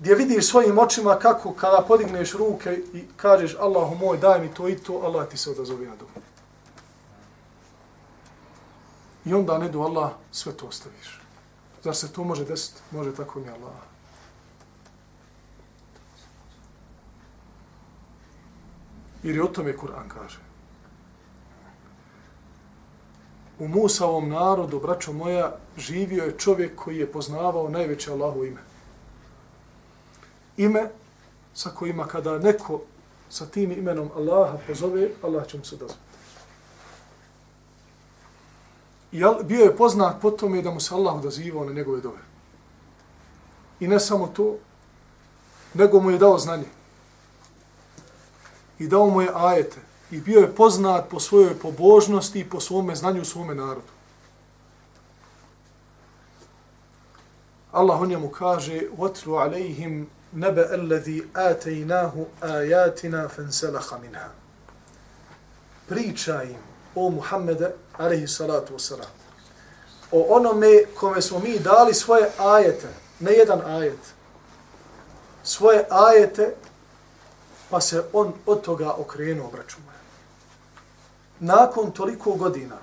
gdje 0.00 0.14
vidiš 0.14 0.48
svojim 0.48 0.78
očima 0.78 1.18
kako 1.18 1.52
kada 1.52 1.84
podigneš 1.88 2.32
ruke 2.32 2.82
i 2.94 3.04
kažeš 3.16 3.56
Allahu 3.60 3.94
moj 3.94 4.18
daj 4.18 4.40
mi 4.40 4.54
to 4.54 4.68
i 4.68 4.76
to, 4.76 4.92
Allah 5.04 5.28
ti 5.28 5.36
se 5.36 5.50
odazove 5.50 5.86
na 5.86 5.96
dobu. 5.96 6.20
I 9.24 9.34
onda 9.34 9.58
ne 9.58 9.68
do 9.68 9.80
Allah 9.80 10.10
sve 10.32 10.52
to 10.52 10.66
ostaviš. 10.66 11.20
Zar 11.84 11.96
se 11.96 12.12
to 12.12 12.24
može 12.24 12.44
desiti? 12.44 12.80
Može 12.90 13.14
tako 13.14 13.40
mi 13.40 13.48
Allah. 13.48 13.76
Jer 19.22 19.36
je 19.36 19.42
o 19.42 19.46
tome 19.46 19.76
Kur'an 19.76 20.08
kaže. 20.08 20.38
U 23.58 23.68
Musavom 23.68 24.28
narodu, 24.28 24.80
braćo 24.80 25.12
moja, 25.12 25.56
živio 25.76 26.24
je 26.24 26.38
čovjek 26.38 26.76
koji 26.76 26.98
je 26.98 27.12
poznavao 27.12 27.68
najveće 27.68 28.12
Allahu 28.12 28.44
ime 28.44 28.69
Ime 30.59 30.89
sa 31.53 31.69
kojima 31.69 32.07
kada 32.07 32.39
neko 32.39 32.81
sa 33.29 33.45
tim 33.45 33.71
imenom 33.71 34.09
Allaha 34.15 34.57
pozove, 34.67 35.09
Allah 35.23 35.47
će 35.47 35.57
mu 35.57 35.65
se 35.65 35.75
dozvati. 35.75 36.01
I 39.11 39.23
bio 39.43 39.63
je 39.63 39.75
poznat 39.75 40.21
po 40.21 40.31
tome 40.31 40.61
da 40.61 40.71
mu 40.71 40.79
se 40.79 40.95
Allah 40.95 41.15
odazivao 41.15 41.65
na 41.65 41.73
njegove 41.73 42.01
dove. 42.01 42.21
I 43.79 43.87
ne 43.87 43.99
samo 43.99 44.27
to, 44.27 44.57
nego 45.73 45.99
mu 45.99 46.11
je 46.11 46.17
dao 46.17 46.37
znanje 46.37 46.65
i 48.79 48.87
dao 48.87 49.09
mu 49.09 49.21
je 49.21 49.31
ajete 49.35 49.77
i 50.11 50.21
bio 50.21 50.39
je 50.39 50.55
poznat 50.55 51.09
po 51.09 51.19
svojoj 51.19 51.59
pobožnosti 51.59 52.39
i 52.39 52.49
po 52.49 52.59
svome 52.59 52.95
znanju 52.95 53.21
u 53.21 53.25
svome 53.25 53.55
narodu. 53.55 53.95
Allah 57.71 58.01
o 58.01 58.05
njemu 58.05 58.29
kaže 58.29 58.81
وَتْلُ 58.97 59.27
عَلَيْهِمْ 59.27 60.05
nebe 60.32 60.64
allazi 60.64 61.22
atajnahu 61.34 62.26
ajatina 62.40 63.28
fenselaha 63.28 63.98
minha. 63.98 64.28
Priča 65.88 66.42
im 66.42 66.56
o 66.94 67.10
Muhammede, 67.10 67.74
alaihi 67.98 68.28
salatu 68.28 68.74
wasalam, 68.74 69.10
o 70.12 70.26
onome 70.28 70.84
kome 70.94 71.22
smo 71.22 71.38
mi 71.38 71.58
dali 71.58 71.94
svoje 71.94 72.30
ajete, 72.38 72.88
ne 73.20 73.32
jedan 73.32 73.60
ajet, 73.60 73.98
svoje 75.42 75.86
ajete, 75.90 76.54
pa 77.70 77.80
se 77.80 78.04
on 78.12 78.32
od 78.46 78.60
toga 78.60 78.92
okrenuo 78.92 79.46
obračuma. 79.46 79.92
Nakon 81.40 81.90
toliko 81.90 82.32
godina 82.32 82.76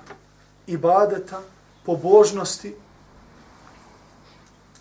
ibadeta, 0.66 1.40
pobožnosti, 1.86 2.76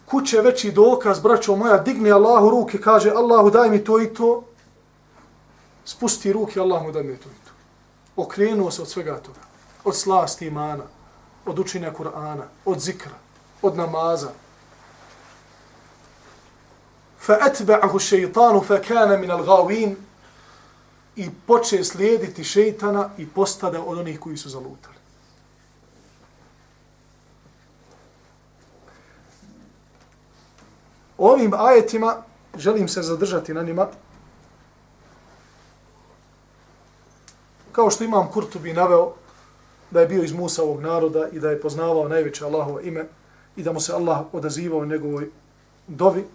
kuće 0.06 0.40
veći 0.40 0.72
dokaz, 0.72 1.20
braćo 1.20 1.56
moja, 1.56 1.78
digni 1.78 2.12
Allahu 2.12 2.50
ruke, 2.50 2.80
kaže 2.80 3.10
Allahu 3.10 3.50
daj 3.50 3.70
mi 3.70 3.84
to 3.84 4.00
i 4.02 4.14
to, 4.14 4.44
spusti 5.84 6.32
ruke, 6.32 6.60
Allah 6.60 6.82
mu 6.82 6.92
daj 6.92 7.02
mi 7.02 7.16
to 7.16 7.28
i 7.28 7.46
to. 7.46 7.52
Okrenuo 8.16 8.70
se 8.70 8.82
od 8.82 8.88
svega 8.88 9.16
toga, 9.16 9.40
od 9.84 9.96
slasti 9.96 10.46
imana, 10.46 10.84
od 11.46 11.58
učenja 11.58 11.92
Kur'ana, 11.92 12.44
od 12.64 12.80
zikra, 12.80 13.18
od 13.62 13.76
namaza. 13.76 14.30
فَأَتْبَعَهُ 17.26 17.94
الشَّيْطَانُ 17.94 18.60
فَكَانَ 18.60 19.20
مِنَ 19.20 19.30
الْغَاوِينَ 19.30 19.94
I 21.16 21.30
poče 21.46 21.84
slijediti 21.84 22.44
šeitana 22.44 23.10
i 23.18 23.28
postada 23.28 23.82
od 23.82 23.98
onih 23.98 24.20
koji 24.20 24.36
su 24.36 24.48
zalutali. 24.48 24.95
Ovim 31.17 31.53
ajetima 31.53 32.15
želim 32.57 32.87
se 32.87 33.01
zadržati 33.01 33.53
na 33.53 33.63
njima. 33.63 33.87
Kao 37.71 37.89
što 37.89 38.03
imam 38.03 38.31
Kurtubi 38.31 38.73
naveo 38.73 39.13
da 39.91 40.01
je 40.01 40.07
bio 40.07 40.23
iz 40.23 40.33
Musa 40.33 40.63
ovog 40.63 40.81
naroda 40.81 41.27
i 41.31 41.39
da 41.39 41.49
je 41.49 41.61
poznavao 41.61 42.07
najveće 42.07 42.45
Allahovo 42.45 42.79
ime 42.79 43.05
i 43.55 43.63
da 43.63 43.73
mu 43.73 43.79
se 43.79 43.93
Allah 43.93 44.25
odazivao 44.31 44.85
njegovoj 44.85 45.29
dovi. 45.87 46.25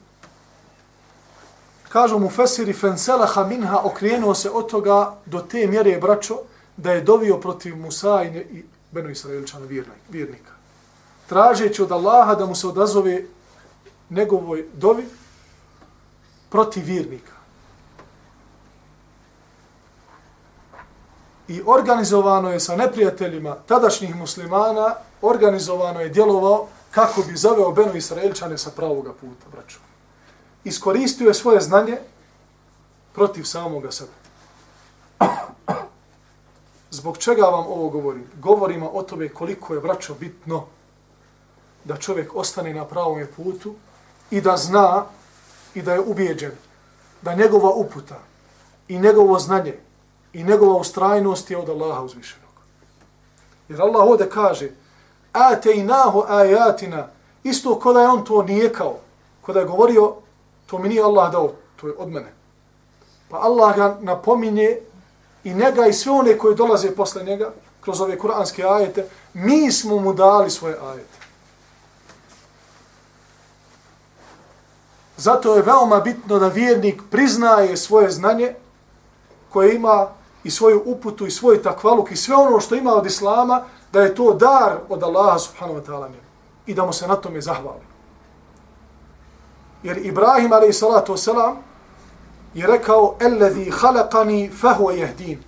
Kažu 1.89 2.19
mu 2.19 2.31
Fesiri 2.31 2.73
Fenselaha 2.73 3.45
minha 3.45 3.81
okrenuo 3.85 4.35
se 4.35 4.51
od 4.51 4.71
toga 4.71 5.15
do 5.27 5.41
te 5.41 5.67
mjere 5.67 5.99
braćo 5.99 6.37
da 6.77 6.93
je 6.93 7.01
dovio 7.01 7.37
protiv 7.37 7.77
Musa 7.77 8.23
i, 8.23 8.29
i 8.29 8.65
Beno 8.91 9.11
Israeličana 9.11 9.67
vjernika. 10.09 10.53
Tražeći 11.27 11.83
od 11.83 11.93
Allaha 11.93 12.35
da 12.35 12.47
mu 12.47 12.55
se 12.55 12.67
odazove 12.67 13.25
njegovoj 14.13 14.67
dovi 14.73 15.09
protiv 16.51 16.85
vjernika. 16.85 17.33
I 21.49 21.63
organizovano 21.67 22.53
je 22.53 22.61
sa 22.61 22.77
neprijateljima 22.77 23.57
tadašnjih 23.67 24.17
muslimana, 24.17 24.95
organizovano 25.23 26.01
je 26.01 26.09
djelovao 26.09 26.69
kako 26.91 27.23
bi 27.23 27.37
zaveo 27.37 27.73
Beno 27.73 27.95
Israelčane 27.95 28.59
sa 28.59 28.71
pravoga 28.71 29.13
puta, 29.13 29.47
braću. 29.53 29.79
Iskoristio 30.65 31.29
je 31.29 31.35
svoje 31.35 31.61
znanje 31.61 31.99
protiv 33.15 33.45
samoga 33.45 33.91
sebe. 33.91 34.11
Zbog 36.91 37.19
čega 37.19 37.43
vam 37.43 37.67
ovo 37.67 37.89
govorim? 37.89 38.25
Govorimo 38.41 38.89
o 38.89 39.03
tome 39.03 39.29
koliko 39.29 39.75
je, 39.75 39.81
braćo, 39.81 40.15
bitno 40.15 40.67
da 41.85 41.97
čovjek 41.97 42.35
ostane 42.35 42.75
na 42.75 42.85
pravom 42.85 43.27
putu 43.37 43.75
i 44.33 44.41
da 44.41 44.57
zna 44.57 45.05
i 45.75 45.83
da 45.83 45.93
je 45.93 46.01
ubijeđen 46.01 46.53
da 47.23 47.35
njegova 47.35 47.71
uputa 47.71 48.19
i 48.89 48.99
njegovo 48.99 49.39
znanje 49.39 49.75
i 50.33 50.45
njegova 50.45 50.77
ustrajnost 50.77 51.51
je 51.51 51.59
od 51.59 51.69
Allaha 51.69 52.03
uzvišenog. 52.03 52.51
Jer 53.69 53.83
Allah 53.83 54.03
ovdje 54.07 54.31
kaže 54.31 54.71
Ate 55.33 55.71
i 55.71 55.87
ajatina 56.29 57.09
isto 57.43 57.79
kada 57.79 58.01
je 58.01 58.09
on 58.09 58.25
to 58.25 58.43
nije 58.43 58.73
kao 58.73 58.97
kada 59.47 59.61
je 59.61 59.67
govorio 59.67 60.15
to 60.67 60.79
mi 60.79 60.89
nije 60.89 61.03
Allah 61.03 61.33
dao, 61.33 61.53
to 61.81 61.87
je 61.87 61.95
od 61.99 62.09
mene. 62.09 62.33
Pa 63.29 63.37
Allah 63.39 63.77
ga 63.77 63.97
napominje 64.01 64.79
i 65.45 65.55
njega 65.55 65.87
i 65.87 65.93
sve 65.93 66.13
one 66.13 66.39
koje 66.39 66.55
dolaze 66.55 66.97
posle 66.97 67.25
njega 67.25 67.53
kroz 67.81 68.01
ove 68.01 68.19
kuranske 68.19 68.65
ajete, 68.65 69.09
mi 69.35 69.73
smo 69.73 70.01
mu 70.01 70.13
dali 70.13 70.51
svoje 70.51 70.77
ajete. 70.83 71.22
Zato 75.23 75.55
je 75.55 75.63
veoma 75.63 76.01
bitno 76.01 76.39
da 76.39 76.49
vjernik 76.49 77.03
priznaje 77.11 77.77
svoje 77.77 78.11
znanje 78.11 78.55
koje 79.51 79.75
ima 79.75 80.09
i 80.45 80.51
svoju 80.51 80.83
uputu 80.87 81.27
i 81.27 81.31
svoj 81.31 81.63
takvaluk 81.63 82.11
i 82.11 82.17
sve 82.17 82.37
ono 82.37 82.61
što 82.61 82.75
ima 82.75 82.95
od 82.95 83.07
Islama, 83.07 83.63
da 83.93 84.01
je 84.03 84.15
to 84.15 84.35
dar 84.35 84.79
od 84.89 85.03
Allaha 85.03 85.39
subhanahu 85.39 85.79
wa 85.79 85.87
ta'ala 85.87 86.09
i 86.67 86.75
da 86.75 86.87
mu 86.87 86.93
se 86.93 87.07
na 87.07 87.17
tome 87.17 87.41
zahvali. 87.41 87.87
Jer 89.83 89.99
Ibrahim 89.99 90.53
alaih 90.53 90.75
salatu 90.75 91.13
wasalam 91.13 91.55
je 92.55 92.67
rekao 92.67 93.17
Alladhi 93.21 93.71
khalaqani 93.71 94.51
fahu 94.61 94.91
yahdin. 94.91 95.39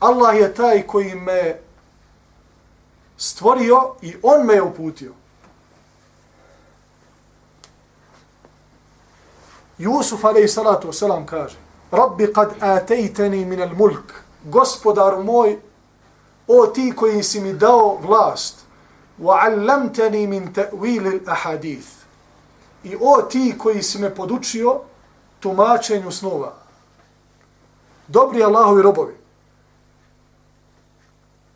Allah 0.00 0.36
je 0.36 0.54
taj 0.54 0.82
koji 0.86 1.14
me 1.14 1.60
stvorio 3.16 3.94
i 4.02 4.16
on 4.22 4.46
me 4.46 4.54
je 4.54 4.62
uputio. 4.62 5.19
Jusuf 9.80 10.24
alaih 10.24 10.44
salatu 10.44 10.88
wasalam 10.88 11.24
kaže 11.26 11.56
Rabbi 11.90 12.32
kad 12.32 12.52
atejteni 12.60 13.44
minel 13.44 13.72
mulk 13.74 14.12
Gospodaru 14.44 15.24
moj 15.24 15.56
o 16.48 16.66
ti 16.66 16.92
koji 16.96 17.22
si 17.22 17.40
mi 17.40 17.52
dao 17.52 17.96
vlast 18.02 18.60
wa 19.20 19.40
allamtani 19.40 20.26
min 20.26 20.52
ta'wilil 20.52 21.20
ahadith 21.26 21.88
i 22.84 22.96
o 23.00 23.22
ti 23.22 23.54
koji 23.58 23.82
si 23.82 23.98
me 23.98 24.14
podučio 24.14 24.80
tumačenju 25.40 26.10
snova. 26.10 26.52
Dobri 28.08 28.42
Allahovi 28.42 28.82
robovi. 28.82 29.14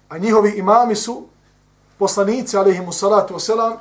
A 0.08 0.18
njihovi 0.18 0.50
imami 0.50 0.96
su 0.96 1.26
poslanici 1.98 2.56
alaihimu 2.56 2.92
salatu 2.92 3.34
wasalam 3.34 3.76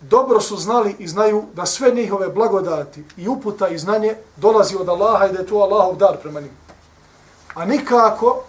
dobro 0.00 0.40
su 0.40 0.56
znali 0.56 0.96
i 0.98 1.08
znaju 1.08 1.44
da 1.54 1.66
sve 1.66 1.90
njihove 1.90 2.28
blagodati 2.28 3.04
i 3.16 3.28
uputa 3.28 3.68
i 3.68 3.78
znanje 3.78 4.14
dolazi 4.36 4.76
od 4.76 4.88
Allaha 4.88 5.26
i 5.26 5.32
da 5.32 5.38
je 5.38 5.46
to 5.46 5.56
Allahov 5.56 5.96
dar 5.96 6.16
prema 6.22 6.40
njim. 6.40 6.56
A 7.54 7.64
nikako 7.64 8.42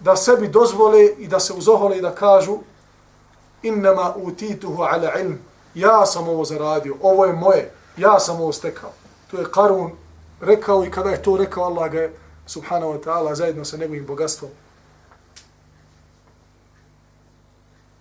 da 0.00 0.16
sebi 0.16 0.48
dozvole 0.48 1.04
i 1.18 1.28
da 1.28 1.40
se 1.40 1.52
uzohole 1.52 1.98
i 1.98 2.02
da 2.02 2.14
kažu 2.14 2.58
innama 3.62 4.14
utituhu 4.16 4.82
ala 4.82 5.20
ilm. 5.20 5.38
Ja 5.74 6.06
sam 6.06 6.28
ovo 6.28 6.44
zaradio, 6.44 6.96
ovo 7.02 7.24
je 7.24 7.32
moje, 7.32 7.72
ja 7.96 8.20
sam 8.20 8.40
ovo 8.40 8.52
stekao. 8.52 8.90
To 9.30 9.38
je 9.38 9.50
Karun 9.50 9.90
rekao 10.40 10.84
i 10.84 10.90
kada 10.90 11.10
je 11.10 11.22
to 11.22 11.36
rekao 11.36 11.64
Allah 11.64 11.90
ga 11.90 12.00
je 12.00 12.16
subhanahu 12.46 12.92
wa 12.92 13.04
ta'ala 13.04 13.34
zajedno 13.34 13.64
sa 13.64 13.76
njegovim 13.76 14.06
bogatstvom. 14.06 14.50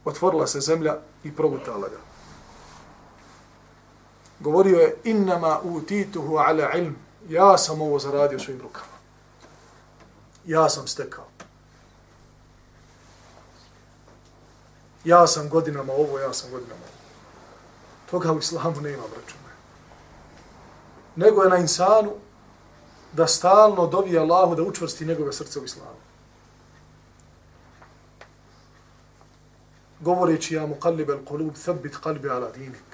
Otvorila 0.05 0.47
se 0.47 0.59
zemlja 0.59 0.97
i 1.23 1.35
progutala 1.35 1.87
ga 1.87 2.12
govorio 4.43 4.79
je 4.79 4.95
innama 5.03 5.59
utituhu 5.63 6.37
ala 6.37 6.73
ilm. 6.73 6.95
Ja 7.29 7.57
sam 7.57 7.81
ovo 7.81 7.99
zaradio 7.99 8.39
svojim 8.39 8.61
rukama. 8.61 8.93
Ja 10.45 10.69
sam 10.69 10.87
stekao. 10.87 11.25
Ja 15.05 15.27
sam 15.27 15.49
godinama 15.49 15.93
ovo, 15.93 16.19
ja 16.19 16.33
sam 16.33 16.51
godinama 16.51 16.81
ovo. 16.81 16.93
Toga 18.11 18.33
u 18.33 18.39
islamu 18.39 18.81
nema, 18.81 19.03
braću 19.15 19.35
Nego 21.15 21.43
je 21.43 21.49
na 21.49 21.57
insanu 21.57 22.11
da 23.11 23.27
stalno 23.27 23.87
dobije 23.87 24.19
Allahu 24.19 24.55
da 24.55 24.63
učvrsti 24.63 25.05
njegove 25.05 25.33
srce 25.33 25.59
u 25.59 25.63
islamu. 25.63 26.03
Govoreći 29.99 30.55
ja 30.55 30.65
mu 30.65 30.75
kalib 30.75 31.09
al 31.09 31.25
kulub, 31.25 31.53
thabbit 31.53 31.97
kalbi 31.97 32.29
ala 32.29 32.51
dinik 32.51 32.92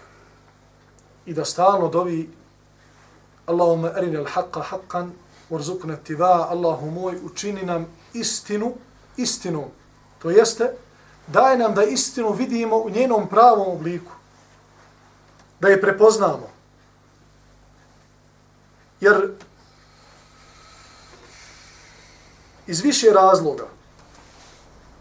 i 1.30 1.34
da 1.34 1.45
stalno 1.45 1.88
dovi 1.88 2.30
Allahumma 3.45 3.91
arina 3.95 4.19
al-haqqa 4.19 4.61
haqqan 4.61 5.11
warzuqna 5.49 5.93
ittiba'a 5.93 6.49
Allahu 6.49 6.91
moj 6.91 7.19
učini 7.23 7.65
nam 7.65 7.86
istinu 8.13 8.73
istinu 9.17 9.67
to 10.21 10.30
jeste 10.30 10.71
daj 11.27 11.57
nam 11.57 11.75
da 11.75 11.84
istinu 11.84 12.34
vidimo 12.34 12.77
u 12.77 12.89
njenom 12.89 13.27
pravom 13.30 13.67
obliku 13.67 14.11
da 15.59 15.67
je 15.67 15.82
prepoznamo. 15.82 16.49
Jer 19.01 19.32
iz 22.67 22.82
više 22.82 23.07
razloga 23.13 23.67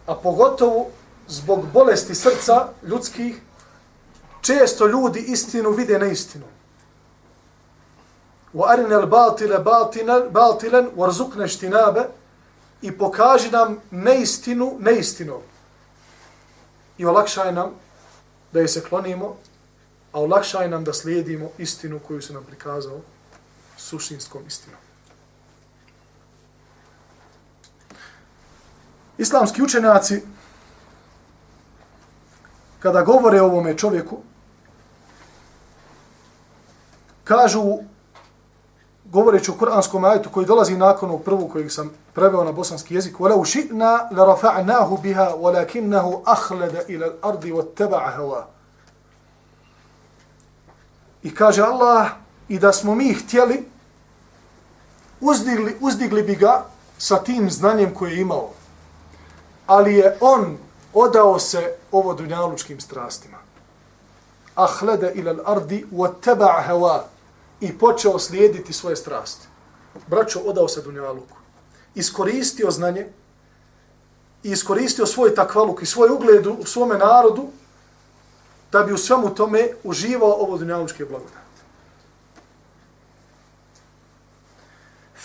a 0.06 0.14
pogotovo 0.14 0.86
zbog 1.28 1.66
bolesti 1.72 2.14
srca 2.14 2.68
ljudskih 2.82 3.40
često 4.48 4.86
ljudi 4.86 5.20
istinu 5.20 5.70
vide 5.70 5.98
na 5.98 6.06
istinu. 6.06 6.44
Wa 8.54 8.72
arina 8.72 8.96
al-batila 8.96 9.58
batilan 10.30 10.88
warzuqna 10.96 11.44
ijtinaba 11.44 12.06
i 12.82 12.98
pokaži 12.98 13.50
nam 13.50 13.76
neistinu 13.90 14.76
neistinom. 14.80 15.42
I 16.98 17.04
olakšaj 17.04 17.52
nam 17.52 17.74
da 18.52 18.60
je 18.60 18.68
se 18.68 18.82
klonimo, 18.88 19.36
a 20.12 20.20
olakšaj 20.20 20.68
nam 20.68 20.84
da 20.84 20.92
slijedimo 20.92 21.50
istinu 21.58 22.00
koju 22.06 22.22
se 22.22 22.32
nam 22.32 22.44
prikazao 22.44 23.00
suštinskom 23.76 24.46
istinom. 24.46 24.80
Islamski 29.18 29.62
učenjaci, 29.62 30.22
kada 32.78 33.02
govore 33.02 33.40
o 33.40 33.46
ovome 33.46 33.78
čovjeku, 33.78 34.22
kažu, 37.27 37.77
govoreći 39.05 39.51
o 39.51 39.53
kuranskom 39.53 40.03
ajetu 40.03 40.29
koji 40.29 40.45
dolazi 40.45 40.77
nakon 40.77 41.09
ovog 41.09 41.23
prvu 41.23 41.47
kojeg 41.47 41.71
sam 41.71 41.91
preveo 42.13 42.43
na 42.43 42.51
bosanski 42.51 42.95
jezik, 42.95 43.19
وَلَوْ 43.19 43.45
شِئْنَا 43.45 44.09
لَرَفَعْنَاهُ 44.11 44.97
بِهَا 45.03 45.33
وَلَكِنَّهُ 45.33 46.21
أَخْلَدَ 46.25 46.85
إِلَى 46.89 47.05
الْأَرْضِ 47.05 47.43
وَاتَّبَعَ 47.45 48.17
هَوَا 48.17 48.43
I 51.23 51.35
kaže 51.35 51.61
Allah, 51.61 52.07
i 52.47 52.59
da 52.59 52.73
smo 52.73 52.95
mi 52.95 53.13
htjeli, 53.13 53.63
uzdigli, 55.21 55.77
uzdigli 55.79 56.23
bi 56.23 56.35
ga 56.35 56.65
sa 56.97 57.23
tim 57.23 57.49
znanjem 57.49 57.93
koje 57.93 58.11
je 58.11 58.21
imao. 58.21 58.49
Ali 59.67 59.95
je 59.95 60.17
on 60.21 60.57
odao 60.93 61.39
se 61.39 61.75
ovo 61.91 62.13
dunjalučkim 62.13 62.79
strastima. 62.79 63.37
Ahlede 64.55 65.11
ila 65.15 65.33
l'ardi 65.33 65.85
wa 65.91 66.11
teba'a 66.21 66.67
hewa 66.67 67.03
i 67.61 67.77
počeo 67.77 68.19
slijediti 68.19 68.73
svoje 68.73 68.95
strasti. 68.95 69.47
Braćo, 70.07 70.39
odao 70.39 70.67
se 70.67 70.81
dunjaluku. 70.81 71.37
Iskoristio 71.95 72.71
znanje 72.71 73.07
i 74.43 74.51
iskoristio 74.51 75.05
svoj 75.05 75.35
takvaluk 75.35 75.81
i 75.81 75.85
svoj 75.85 76.09
ugled 76.09 76.47
u 76.47 76.65
svome 76.65 76.97
narodu 76.97 77.47
da 78.71 78.83
bi 78.83 78.93
u 78.93 78.97
svemu 78.97 79.35
tome 79.35 79.67
uživao 79.83 80.31
ovo 80.31 80.57
dunjalučke 80.57 81.05
blagodati. 81.05 81.43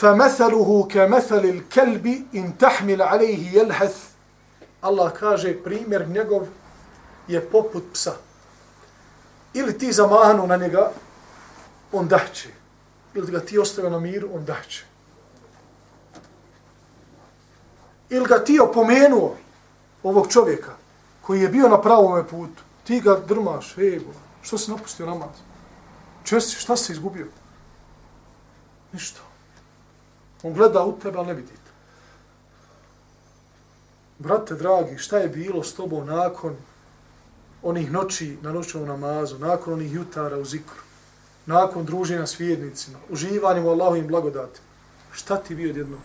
فَمَثَلُهُ 0.01 0.89
كَمَثَلِ 0.89 1.45
الْكَلْبِ 1.45 2.07
إِنْ 2.35 2.53
تَحْمِلَ 2.59 3.03
عَلَيْهِ 3.03 3.53
يَلْهَث 3.53 3.95
Allah 4.81 5.13
kaže, 5.13 5.63
primjer 5.65 6.09
njegov 6.09 6.47
je 7.29 7.41
poput 7.41 7.83
psa. 7.93 8.15
Ili 9.55 9.79
ti 9.79 9.93
zamahnu 9.93 10.47
na 10.47 10.57
njega, 10.57 10.91
on 11.94 12.08
dahće. 12.08 12.50
Ili 13.14 13.32
ga 13.32 13.40
ti 13.40 13.60
ostavio 13.60 13.90
na 13.90 14.00
miru, 14.00 14.30
on 14.36 14.46
dahće. 14.46 14.84
Ili 18.10 18.26
ga 18.26 18.44
ti 18.44 18.60
opomenuo, 18.60 19.36
ovog 20.04 20.28
čovjeka, 20.32 20.76
koji 21.22 21.42
je 21.42 21.50
bio 21.50 21.70
na 21.70 21.82
pravom 21.82 22.28
putu, 22.28 22.64
ti 22.84 23.02
ga 23.02 23.20
drmaš, 23.28 23.74
hej, 23.76 24.02
što 24.42 24.58
si 24.58 24.72
napustio 24.72 25.06
namaz? 25.06 25.36
Česti, 26.24 26.56
šta 26.56 26.78
si 26.78 26.92
izgubio? 26.92 27.28
Ništa. 28.92 29.22
On 30.44 30.54
gleda 30.54 30.84
u 30.84 31.00
tebe, 31.00 31.18
ali 31.18 31.28
ne 31.28 31.34
vidi 31.34 31.48
te. 31.48 31.72
Brate, 34.20 34.56
dragi, 34.56 34.98
šta 34.98 35.18
je 35.18 35.30
bilo 35.30 35.64
s 35.64 35.74
tobom 35.74 36.08
nakon 36.08 36.56
onih 37.64 37.92
noći 37.92 38.38
na 38.42 38.52
noćnom 38.52 38.88
namazu, 38.88 39.40
nakon 39.40 39.74
onih 39.74 39.94
jutara 39.94 40.38
u 40.38 40.46
zikru, 40.46 40.83
nakon 41.47 41.85
druženja 41.85 42.27
s 42.27 42.41
vjednicima, 42.41 42.99
uživanjem 43.11 43.67
u 43.67 43.71
Allahovim 43.71 44.07
blagodatima? 44.07 44.67
Šta 45.13 45.37
ti 45.37 45.55
bio 45.55 45.71
odjedno? 45.71 45.97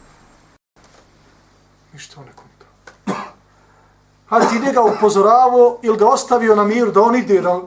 Ništa 1.94 2.20
on 2.20 2.26
ne 2.26 2.32
konta. 2.36 2.66
A 4.30 4.50
ti 4.50 4.60
njega 4.60 4.82
upozoravo 4.82 5.80
ili 5.82 5.98
ga 5.98 6.08
ostavio 6.08 6.56
na 6.56 6.64
miru 6.64 6.92
da 6.92 7.02
on 7.02 7.16
ide 7.16 7.42
da, 7.42 7.62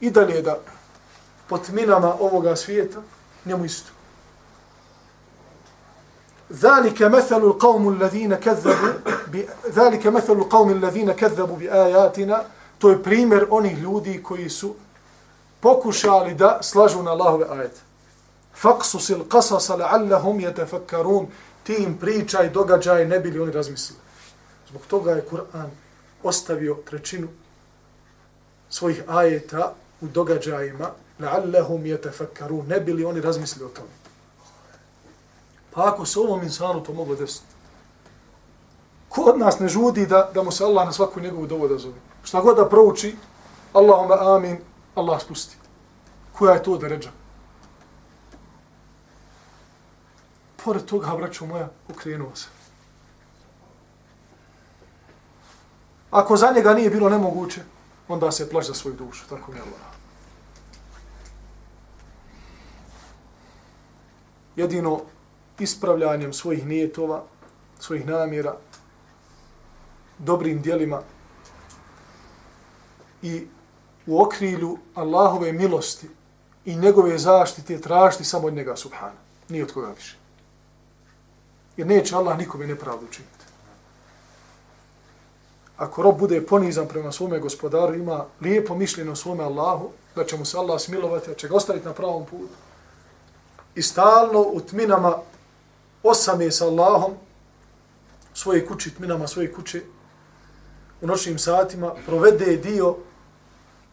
i 0.00 0.10
dalje 0.10 0.42
da 0.42 0.58
pod 1.48 1.60
minama 1.72 2.14
ovoga 2.20 2.56
svijeta, 2.56 3.02
njemu 3.44 3.64
isto. 3.64 3.92
ذلك 6.52 7.02
مثل 7.02 7.36
القوم 7.36 7.88
الذين 7.88 8.34
كذبوا 8.34 8.92
ذلك 9.72 10.06
مثل 10.06 10.32
القوم 10.32 10.70
الذين 10.70 11.12
كذبوا 11.12 11.56
بآياتنا 11.56 12.44
to 12.78 12.90
je 12.90 13.02
primjer 13.02 13.46
onih 13.50 13.78
ljudi 13.78 14.22
koji 14.22 14.50
su 14.50 14.74
pokušali 15.59 16.33
da 16.33 16.59
slažu 16.61 17.03
na 17.03 17.11
Allahove 17.11 17.45
ajete. 17.49 17.79
Faksus 18.55 19.09
il 19.09 19.23
qasasa 19.29 19.77
la'allahum 19.77 20.41
yatafakkarun 20.41 21.27
ti 21.63 21.73
im 21.73 21.97
pričaj 21.97 22.49
događaj 22.49 23.05
ne 23.05 23.19
bili 23.19 23.39
oni 23.39 23.51
razmislili. 23.51 24.01
Zbog 24.69 24.81
toga 24.87 25.11
je 25.11 25.25
Kur'an 25.31 25.69
ostavio 26.23 26.77
trećinu 26.85 27.27
svojih 28.69 29.03
ajeta 29.07 29.73
u 30.01 30.07
događajima 30.07 30.89
la'allahum 31.19 31.81
yatafakkarun 31.83 32.67
ne 32.67 32.79
bili 32.79 33.05
oni 33.05 33.21
razmislili 33.21 33.65
o 33.65 33.69
tome. 33.69 33.89
Pa 35.73 35.87
ako 35.87 36.05
se 36.05 36.19
ovom 36.19 36.43
insanu 36.43 36.83
to 36.83 36.93
moglo 36.93 37.15
desiti, 37.15 37.45
ko 39.09 39.21
od 39.21 39.39
nas 39.39 39.59
ne 39.59 39.67
žudi 39.67 40.05
da, 40.05 40.29
da 40.33 40.43
mu 40.43 40.51
se 40.51 40.63
Allah 40.63 40.85
na 40.85 40.91
svaku 40.91 41.19
njegovu 41.19 41.47
dovu 41.47 41.67
da 41.67 41.77
zove? 41.77 41.95
Šta 42.23 42.41
god 42.41 42.57
da 42.57 42.69
prouči, 42.69 43.15
Allahumma 43.73 44.17
amin, 44.35 44.57
Allah 44.97 45.21
spusti. 45.21 45.57
Koja 46.33 46.53
je 46.53 46.63
to 46.63 46.77
da 46.77 46.87
ređa? 46.87 47.11
Pored 50.63 50.85
toga, 50.85 51.15
braćo 51.17 51.45
moja, 51.45 51.69
okrenuo 51.89 52.35
se. 52.35 52.47
Ako 56.11 56.37
za 56.37 56.51
njega 56.55 56.73
nije 56.73 56.89
bilo 56.89 57.09
nemoguće, 57.09 57.61
onda 58.07 58.31
se 58.31 58.49
plaš 58.49 58.67
za 58.67 58.73
svoju 58.73 58.95
dušu. 58.95 59.27
Tako 59.29 59.51
mi 59.51 59.57
je 59.57 59.61
Allah. 59.61 59.81
Jedino 64.55 65.01
ispravljanjem 65.59 66.33
svojih 66.33 66.65
nijetova, 66.65 67.23
svojih 67.79 68.07
namjera, 68.07 68.55
dobrim 70.17 70.61
dijelima 70.61 71.01
i 73.21 73.47
u 74.07 74.21
okrilju 74.21 74.77
Allahove 74.95 75.53
milosti 75.53 76.09
i 76.65 76.75
njegove 76.75 77.17
zaštite 77.17 77.81
tražiti 77.81 78.23
samo 78.23 78.47
od 78.47 78.53
njega, 78.53 78.75
subhana. 78.75 79.19
Nije 79.49 79.63
od 79.63 79.73
koga 79.73 79.87
više. 79.87 80.17
Jer 81.77 81.87
neće 81.87 82.15
Allah 82.15 82.37
nikome 82.37 82.67
nepravdu 82.67 83.05
učiniti. 83.05 83.37
Ako 85.77 86.01
rob 86.01 86.19
bude 86.19 86.41
ponizan 86.45 86.87
prema 86.87 87.11
svome 87.11 87.39
gospodaru, 87.39 87.95
ima 87.95 88.25
lijepo 88.41 88.75
mišljenje 88.75 89.11
o 89.11 89.15
svome 89.15 89.43
Allahu, 89.43 89.89
da 90.15 90.25
će 90.25 90.37
mu 90.37 90.45
se 90.45 90.57
Allah 90.57 90.81
smilovati, 90.81 91.29
da 91.29 91.35
će 91.35 91.47
ga 91.47 91.55
ostaviti 91.55 91.85
na 91.85 91.93
pravom 91.93 92.25
putu. 92.25 92.53
I 93.75 93.81
stalno 93.81 94.41
u 94.41 94.61
tminama 94.61 95.17
osame 96.03 96.51
sa 96.51 96.65
Allahom, 96.65 97.13
svoje 98.33 98.65
kući, 98.65 98.95
tminama 98.95 99.27
svoje 99.27 99.53
kuće, 99.53 99.81
u 101.01 101.07
noćnim 101.07 101.39
satima, 101.39 101.93
provede 102.05 102.57
dio 102.57 102.95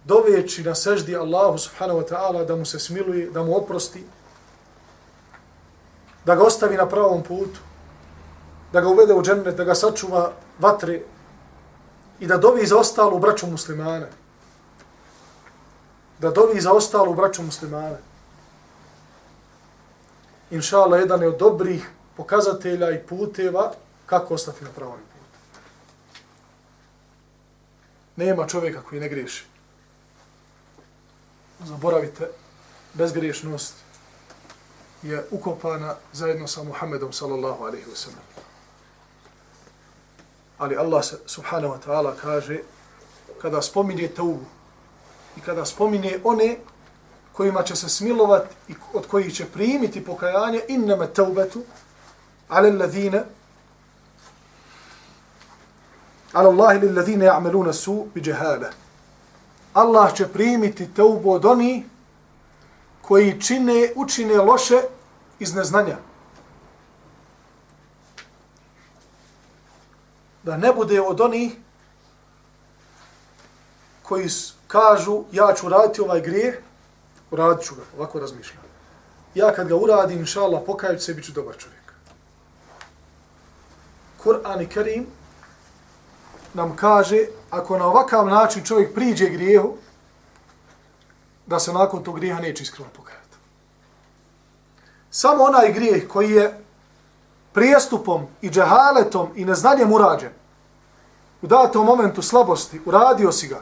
doveći 0.05 0.63
na 0.63 0.75
seždi 0.75 1.17
Allahu 1.17 1.59
subhanahu 1.59 2.01
wa 2.01 2.09
ta'ala 2.09 2.45
da 2.45 2.57
mu 2.57 2.65
se 2.65 2.79
smiluje, 2.79 3.31
da 3.31 3.43
mu 3.43 3.57
oprosti, 3.57 4.05
da 6.25 6.35
ga 6.35 6.43
ostavi 6.43 6.77
na 6.77 6.89
pravom 6.89 7.23
putu, 7.23 7.61
da 8.73 8.81
ga 8.81 8.89
uvede 8.89 9.15
u 9.15 9.23
džennet, 9.23 9.57
da 9.57 9.65
ga 9.65 9.75
sačuva 9.75 10.33
vatre 10.59 11.01
i 12.21 12.27
da 12.27 12.37
dovi 12.37 12.67
za 12.67 12.79
ostalu 12.79 13.19
braću 13.19 13.47
muslimane. 13.47 14.11
Da 16.19 16.31
dovi 16.31 16.61
za 16.61 16.73
ostalu 16.73 17.15
braću 17.15 17.43
muslimane. 17.43 17.99
Inša 20.51 20.79
Allah, 20.79 21.01
jedan 21.01 21.23
je 21.23 21.29
od 21.29 21.39
dobrih 21.39 21.91
pokazatelja 22.17 22.91
i 22.91 23.03
puteva 23.03 23.73
kako 24.07 24.35
ostati 24.35 24.65
na 24.65 24.71
pravom 24.71 24.99
putu. 24.99 25.51
Nema 28.17 28.47
čovjeka 28.47 28.83
koji 28.83 29.01
ne 29.01 29.09
griješi 29.09 29.54
zaboravite, 31.65 32.29
bezgriješnost 32.95 33.75
je 35.03 35.25
ukopana 35.31 35.95
zajedno 36.13 36.47
sa 36.47 36.63
Muhammedom 36.63 37.13
sallallahu 37.13 37.65
alaihi 37.65 37.87
wa 37.87 37.97
sallam. 37.97 38.25
Ali 40.59 40.77
Allah 40.77 41.05
subhanahu 41.27 41.75
wa 41.75 41.81
ta'ala 41.87 42.17
kaže 42.23 42.59
kada 43.43 43.63
spominje 43.63 44.09
taubu 44.09 44.45
i 45.37 45.41
kada 45.41 45.65
spominje 45.65 46.21
one 46.25 46.57
kojima 47.33 47.63
će 47.63 47.77
se 47.77 47.89
smilovat 47.89 48.43
i 48.69 48.75
od 48.93 49.07
kojih 49.07 49.35
će 49.35 49.47
primiti 49.47 50.05
pokajanje 50.05 50.61
innama 50.69 51.07
taubetu 51.07 51.63
ala 52.49 52.69
alladhina 52.69 53.25
ala 56.33 56.49
Allahi 56.49 56.79
lilladhina 56.79 57.25
ja'meluna 57.25 57.73
su 57.73 58.07
bi 58.15 58.23
jahalah 58.31 58.71
Allah 59.75 60.15
će 60.15 60.29
primiti 60.29 60.95
teubu 60.95 61.33
od 61.33 61.45
oni 61.45 61.85
koji 63.03 63.41
čine, 63.41 63.93
učine 63.97 64.37
loše 64.37 64.81
iz 65.39 65.55
neznanja. 65.55 65.97
Da 70.43 70.57
ne 70.57 70.73
bude 70.73 71.01
od 71.01 71.21
onih 71.21 71.53
koji 74.03 74.29
kažu 74.67 75.25
ja 75.33 75.55
ću 75.55 75.69
raditi 75.69 76.01
ovaj 76.01 76.21
grijeh, 76.21 76.55
uradit 77.31 77.67
ću 77.67 77.75
ga, 77.75 77.83
ovako 77.97 78.21
razmišljam. 78.21 78.63
Ja 79.35 79.53
kad 79.55 79.69
ga 79.69 79.77
uradim, 79.77 80.19
inša 80.19 80.43
Allah, 80.43 80.63
pokajući 80.67 81.05
se, 81.05 81.15
bit 81.15 81.25
ću 81.25 81.33
dobar 81.33 81.57
čovjek. 81.57 81.95
Kur'an 84.25 84.63
i 84.63 84.67
Karim 84.67 85.07
nam 86.55 86.77
kaže, 86.77 87.27
ako 87.51 87.79
na 87.79 87.87
ovakav 87.87 88.27
način 88.27 88.65
čovjek 88.65 88.95
priđe 88.95 89.29
grijehu, 89.29 89.75
da 91.47 91.59
se 91.59 91.73
nakon 91.73 92.03
tog 92.03 92.17
grijeha 92.17 92.41
neće 92.41 92.63
iskreno 92.63 92.91
pokajati. 92.97 93.37
Samo 95.11 95.45
onaj 95.45 95.73
grijeh 95.73 96.09
koji 96.09 96.31
je 96.31 96.65
prijestupom 97.53 98.27
i 98.43 98.51
džehaletom 98.51 99.29
i 99.35 99.45
neznanjem 99.45 99.93
urađen, 99.93 100.33
u 101.43 101.47
datom 101.47 101.87
momentu 101.87 102.23
slabosti, 102.23 102.81
uradio 102.87 103.33
si 103.33 103.49
ga, 103.49 103.61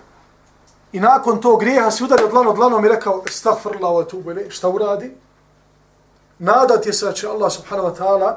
i 0.92 1.00
nakon 1.00 1.40
tog 1.40 1.60
grijeha 1.60 1.90
si 1.90 2.04
udario 2.04 2.28
dlano 2.28 2.52
dlanom 2.52 2.84
i 2.84 2.88
rekao, 2.88 3.22
stafrla 3.30 3.88
ovo 3.88 4.04
tu 4.04 4.22
šta 4.48 4.68
uradi? 4.68 5.16
Nadat 6.38 6.86
je 6.86 6.92
se 6.92 7.06
da 7.06 7.12
će 7.12 7.28
Allah 7.28 7.52
subhanahu 7.52 7.88
wa 7.88 7.98
ta'ala 7.98 8.36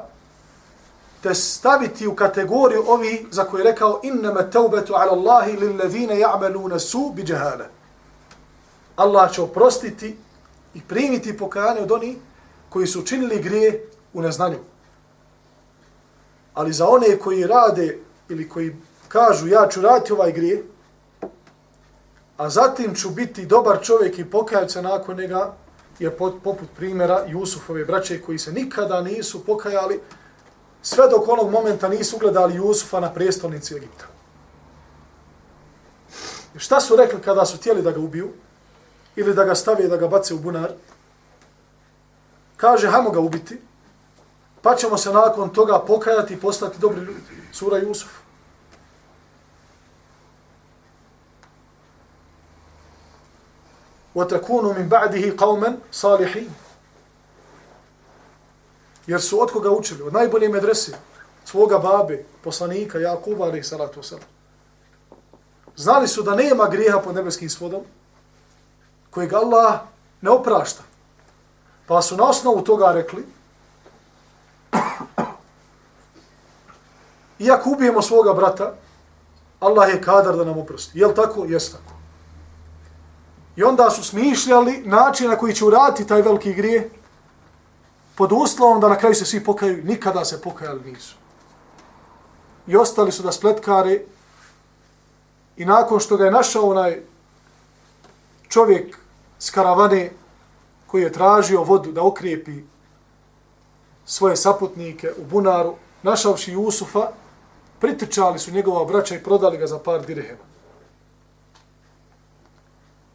te 1.26 1.34
staviti 1.34 2.06
u 2.06 2.14
kategoriju 2.14 2.84
ovi 2.86 3.26
za 3.30 3.44
koje 3.44 3.60
je 3.60 3.64
rekao 3.64 4.00
innama 4.02 4.42
taubetu 4.42 4.94
ala 4.94 5.12
Allahi 5.12 5.56
lillazine 5.56 6.14
ja'maluna 6.14 6.78
su 6.78 7.12
bi 7.14 7.22
džahale. 7.22 7.66
Allah 8.96 9.32
će 9.32 9.42
oprostiti 9.42 10.16
i 10.74 10.80
primiti 10.80 11.36
pokajanje 11.36 11.80
od 11.80 11.92
oni 11.92 12.18
koji 12.68 12.86
su 12.86 13.00
učinili 13.00 13.42
grije 13.42 13.88
u 14.14 14.22
neznanju. 14.22 14.58
Ali 16.54 16.72
za 16.72 16.88
one 16.88 17.18
koji 17.18 17.46
rade 17.46 17.98
ili 18.28 18.48
koji 18.48 18.76
kažu 19.08 19.48
ja 19.48 19.68
ću 19.68 19.80
raditi 19.80 20.12
ovaj 20.12 20.32
grije, 20.32 20.64
a 22.36 22.50
zatim 22.50 22.94
ću 22.94 23.10
biti 23.10 23.46
dobar 23.46 23.82
čovjek 23.82 24.18
i 24.18 24.30
pokajati 24.30 24.72
se 24.72 24.82
nakon 24.82 25.16
njega, 25.16 25.54
je 25.98 26.10
poput 26.16 26.68
primjera 26.76 27.24
Jusufove 27.28 27.84
braće 27.84 28.22
koji 28.22 28.38
se 28.38 28.52
nikada 28.52 29.00
nisu 29.00 29.44
pokajali, 29.44 30.00
sve 30.85 31.07
dok 31.07 31.27
onog 31.27 31.51
momenta 31.51 31.87
nisu 31.87 32.15
ugledali 32.15 32.55
Jusufa 32.55 32.99
na 32.99 33.13
prijestolnici 33.13 33.75
Egipta. 33.75 34.05
I 36.55 36.59
šta 36.59 36.81
su 36.81 36.95
rekli 36.95 37.21
kada 37.21 37.45
su 37.45 37.57
tijeli 37.57 37.81
da 37.81 37.91
ga 37.91 37.99
ubiju? 37.99 38.29
Ili 39.15 39.33
da 39.33 39.43
ga 39.43 39.55
stave 39.55 39.87
da 39.87 39.97
ga 39.97 40.07
bace 40.07 40.33
u 40.33 40.39
bunar? 40.39 40.71
Kaže, 42.57 42.87
hajmo 42.87 43.11
ga 43.11 43.19
ubiti, 43.19 43.61
pa 44.61 44.75
ćemo 44.75 44.97
se 44.97 45.13
nakon 45.13 45.49
toga 45.49 45.79
pokajati 45.79 46.33
i 46.33 46.39
postati 46.39 46.79
dobri 46.79 47.01
ljudi. 47.01 47.21
Sura 47.51 47.77
Jusuf. 47.77 48.21
وَتَكُونُ 54.15 54.75
مِنْ 54.75 54.89
بَعْدِهِ 54.89 55.35
قَوْمًا 55.37 55.77
صَالِحِينَ 55.91 56.49
Jer 59.06 59.22
su 59.22 59.42
od 59.42 59.52
koga 59.52 59.70
učili? 59.70 60.02
Od 60.02 60.12
najbolje 60.12 60.48
medrese, 60.48 60.92
svoga 61.44 61.78
babe, 61.78 62.24
poslanika, 62.44 62.98
Jakuba, 62.98 63.44
ali 63.44 63.62
salatu 63.62 64.00
wasalam. 64.00 64.26
Znali 65.76 66.08
su 66.08 66.22
da 66.22 66.34
nema 66.34 66.68
grijeha 66.68 66.98
pod 66.98 67.14
nebeskim 67.14 67.50
svodom, 67.50 67.82
kojeg 69.10 69.32
Allah 69.32 69.80
ne 70.20 70.30
oprašta. 70.30 70.82
Pa 71.86 72.02
su 72.02 72.16
na 72.16 72.24
osnovu 72.24 72.62
toga 72.62 72.92
rekli, 72.92 73.26
iako 77.38 77.70
ubijemo 77.70 78.02
svoga 78.02 78.32
brata, 78.32 78.74
Allah 79.60 79.88
je 79.88 80.02
kadar 80.02 80.36
da 80.36 80.44
nam 80.44 80.58
oprosti. 80.58 80.98
Jel 80.98 81.14
tako? 81.14 81.44
Jes 81.44 81.72
tako. 81.72 81.92
I 83.56 83.62
onda 83.62 83.90
su 83.90 84.04
smišljali 84.04 84.82
način 84.84 85.30
na 85.30 85.36
koji 85.36 85.54
će 85.54 85.64
uraditi 85.64 86.06
taj 86.06 86.22
veliki 86.22 86.54
grije, 86.54 86.90
pod 88.16 88.32
uslovom 88.32 88.80
da 88.80 88.88
na 88.88 88.98
kraju 88.98 89.14
se 89.14 89.24
svi 89.24 89.44
pokaju, 89.44 89.84
nikada 89.84 90.24
se 90.24 90.40
pokajali 90.42 90.90
nisu. 90.90 91.16
I 92.66 92.76
ostali 92.76 93.12
su 93.12 93.22
da 93.22 93.32
spletkare 93.32 94.00
i 95.56 95.64
nakon 95.64 96.00
što 96.00 96.16
ga 96.16 96.24
je 96.24 96.30
našao 96.30 96.70
onaj 96.70 97.02
čovjek 98.48 98.98
s 99.38 99.50
karavane 99.50 100.10
koji 100.86 101.02
je 101.02 101.12
tražio 101.12 101.62
vodu 101.62 101.92
da 101.92 102.02
okrijepi 102.02 102.62
svoje 104.04 104.36
saputnike 104.36 105.12
u 105.18 105.24
bunaru, 105.24 105.74
našavši 106.02 106.52
Jusufa, 106.52 107.10
pritrčali 107.80 108.38
su 108.38 108.50
njegova 108.50 108.84
braća 108.84 109.14
i 109.14 109.22
prodali 109.22 109.58
ga 109.58 109.66
za 109.66 109.78
par 109.78 110.06
dirhema. 110.06 110.44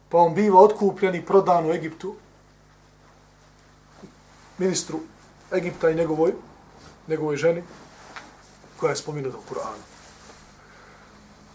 Pa 0.08 0.18
on 0.18 0.34
biva 0.34 0.60
otkupljen 0.60 1.14
i 1.14 1.24
prodan 1.26 1.66
u 1.66 1.72
Egiptu, 1.72 2.14
ministru 4.58 5.00
Egipta 5.52 5.90
i 5.90 5.94
njegovoj, 5.94 6.32
njegovoj 7.08 7.36
ženi, 7.36 7.62
koja 8.80 8.90
je 8.90 8.96
spominuta 8.96 9.38
u 9.38 9.54
Kur'anu. 9.54 9.82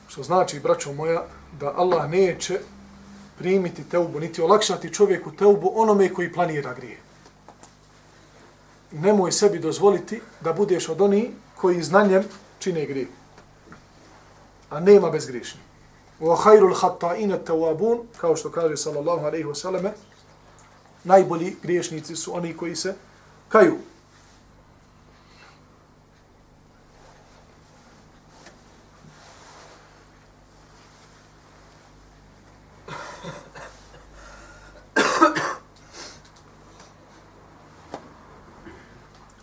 Što 0.07 0.23
znači, 0.23 0.59
braćo 0.59 0.93
moja, 0.93 1.25
da 1.59 1.73
Allah 1.75 2.09
neće 2.09 2.59
primiti 3.37 3.83
teubu, 3.83 4.19
niti 4.19 4.41
olakšati 4.41 4.93
čovjeku 4.93 5.31
teubu 5.31 5.71
onome 5.75 6.13
koji 6.13 6.33
planira 6.33 6.73
grije. 6.73 6.97
Nemoj 8.91 9.31
sebi 9.31 9.59
dozvoliti 9.59 10.21
da 10.41 10.53
budeš 10.53 10.89
od 10.89 11.01
onih 11.01 11.29
koji 11.55 11.83
znanjem 11.83 12.23
čine 12.59 12.85
grije. 12.85 13.07
A 14.69 14.79
nema 14.79 15.09
bezgrišni. 15.09 15.59
Wa 16.19 16.37
khairul 16.43 16.73
khata'ina 16.73 17.37
tawabun, 17.45 17.99
kao 18.17 18.35
što 18.35 18.51
kaže 18.51 18.77
sallallahu 18.77 19.25
alejhi 19.25 19.45
ve 19.45 19.55
selleme, 19.55 19.93
najbolji 21.03 21.55
griješnici 21.63 22.15
su 22.15 22.35
oni 22.35 22.57
koji 22.57 22.75
se 22.75 22.95
kaju. 23.49 23.77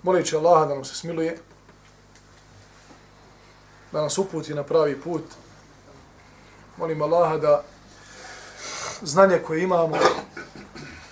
Molit 0.05 0.27
će 0.27 0.37
Allah 0.37 0.69
da 0.69 0.75
nam 0.75 0.85
se 0.85 0.95
smiluje, 0.95 1.39
da 3.93 4.03
nas 4.03 4.19
uputi 4.19 4.55
na 4.55 4.63
pravi 4.63 5.01
put. 5.01 5.23
Molim 6.77 7.03
Allaha 7.03 7.37
da 7.39 7.63
znanje 9.03 9.39
koje 9.47 9.63
imamo, 9.63 9.97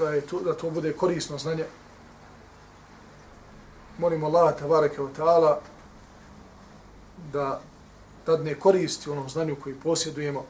da, 0.02 0.10
je 0.14 0.20
to, 0.20 0.40
da 0.40 0.54
to 0.54 0.70
bude 0.70 0.92
korisno 0.92 1.38
znanje. 1.38 1.64
Molimo 3.98 4.26
Allaha 4.26 4.56
tabaraka 4.56 5.02
wa 5.02 5.08
ta'ala 5.16 5.58
da 7.32 7.60
dadne 8.26 8.54
koristi 8.54 9.10
onom 9.10 9.28
znanju 9.28 9.56
koji 9.62 9.74
posjedujemo, 9.74 10.44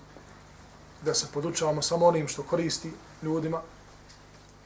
da 1.05 1.15
se 1.15 1.27
podučavamo 1.35 1.83
samo 1.83 2.07
onim 2.07 2.29
što 2.29 2.43
koristi 2.43 2.93
ljudima 3.23 3.61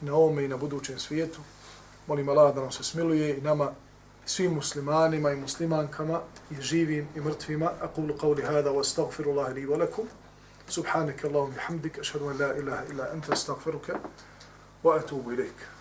i 0.01 0.05
na 0.05 0.15
ovome 0.15 0.45
i 0.45 0.47
na 0.47 0.57
budućem 0.57 0.99
svijetu. 0.99 1.39
Molim 2.07 2.29
Allah 2.29 2.55
da 2.55 2.61
nam 2.61 2.71
se 2.71 2.83
smiluje 2.83 3.37
i 3.37 3.41
nama 3.41 3.71
svim 4.25 4.53
muslimanima 4.53 5.31
i 5.31 5.35
muslimankama 5.35 6.21
i 6.51 6.61
živim 6.61 7.07
i 7.15 7.21
mrtvima. 7.21 7.71
Aqulu 7.81 8.17
qawli 8.17 8.45
hada 8.45 8.71
wa 8.71 8.79
astaghfirullahi 8.79 9.53
li 9.53 9.65
wa 9.65 9.77
lakum. 9.77 10.07
Subhanaka 10.67 11.27
Allahumma 11.27 11.55
bihamdika 11.55 12.01
ashhadu 12.01 12.29
an 12.29 12.37
la 12.39 12.55
ilaha 12.55 12.83
illa 12.91 13.09
anta 13.13 13.33
astaghfiruka 13.33 13.99
وأتوب 14.83 15.29
إليك. 15.29 15.76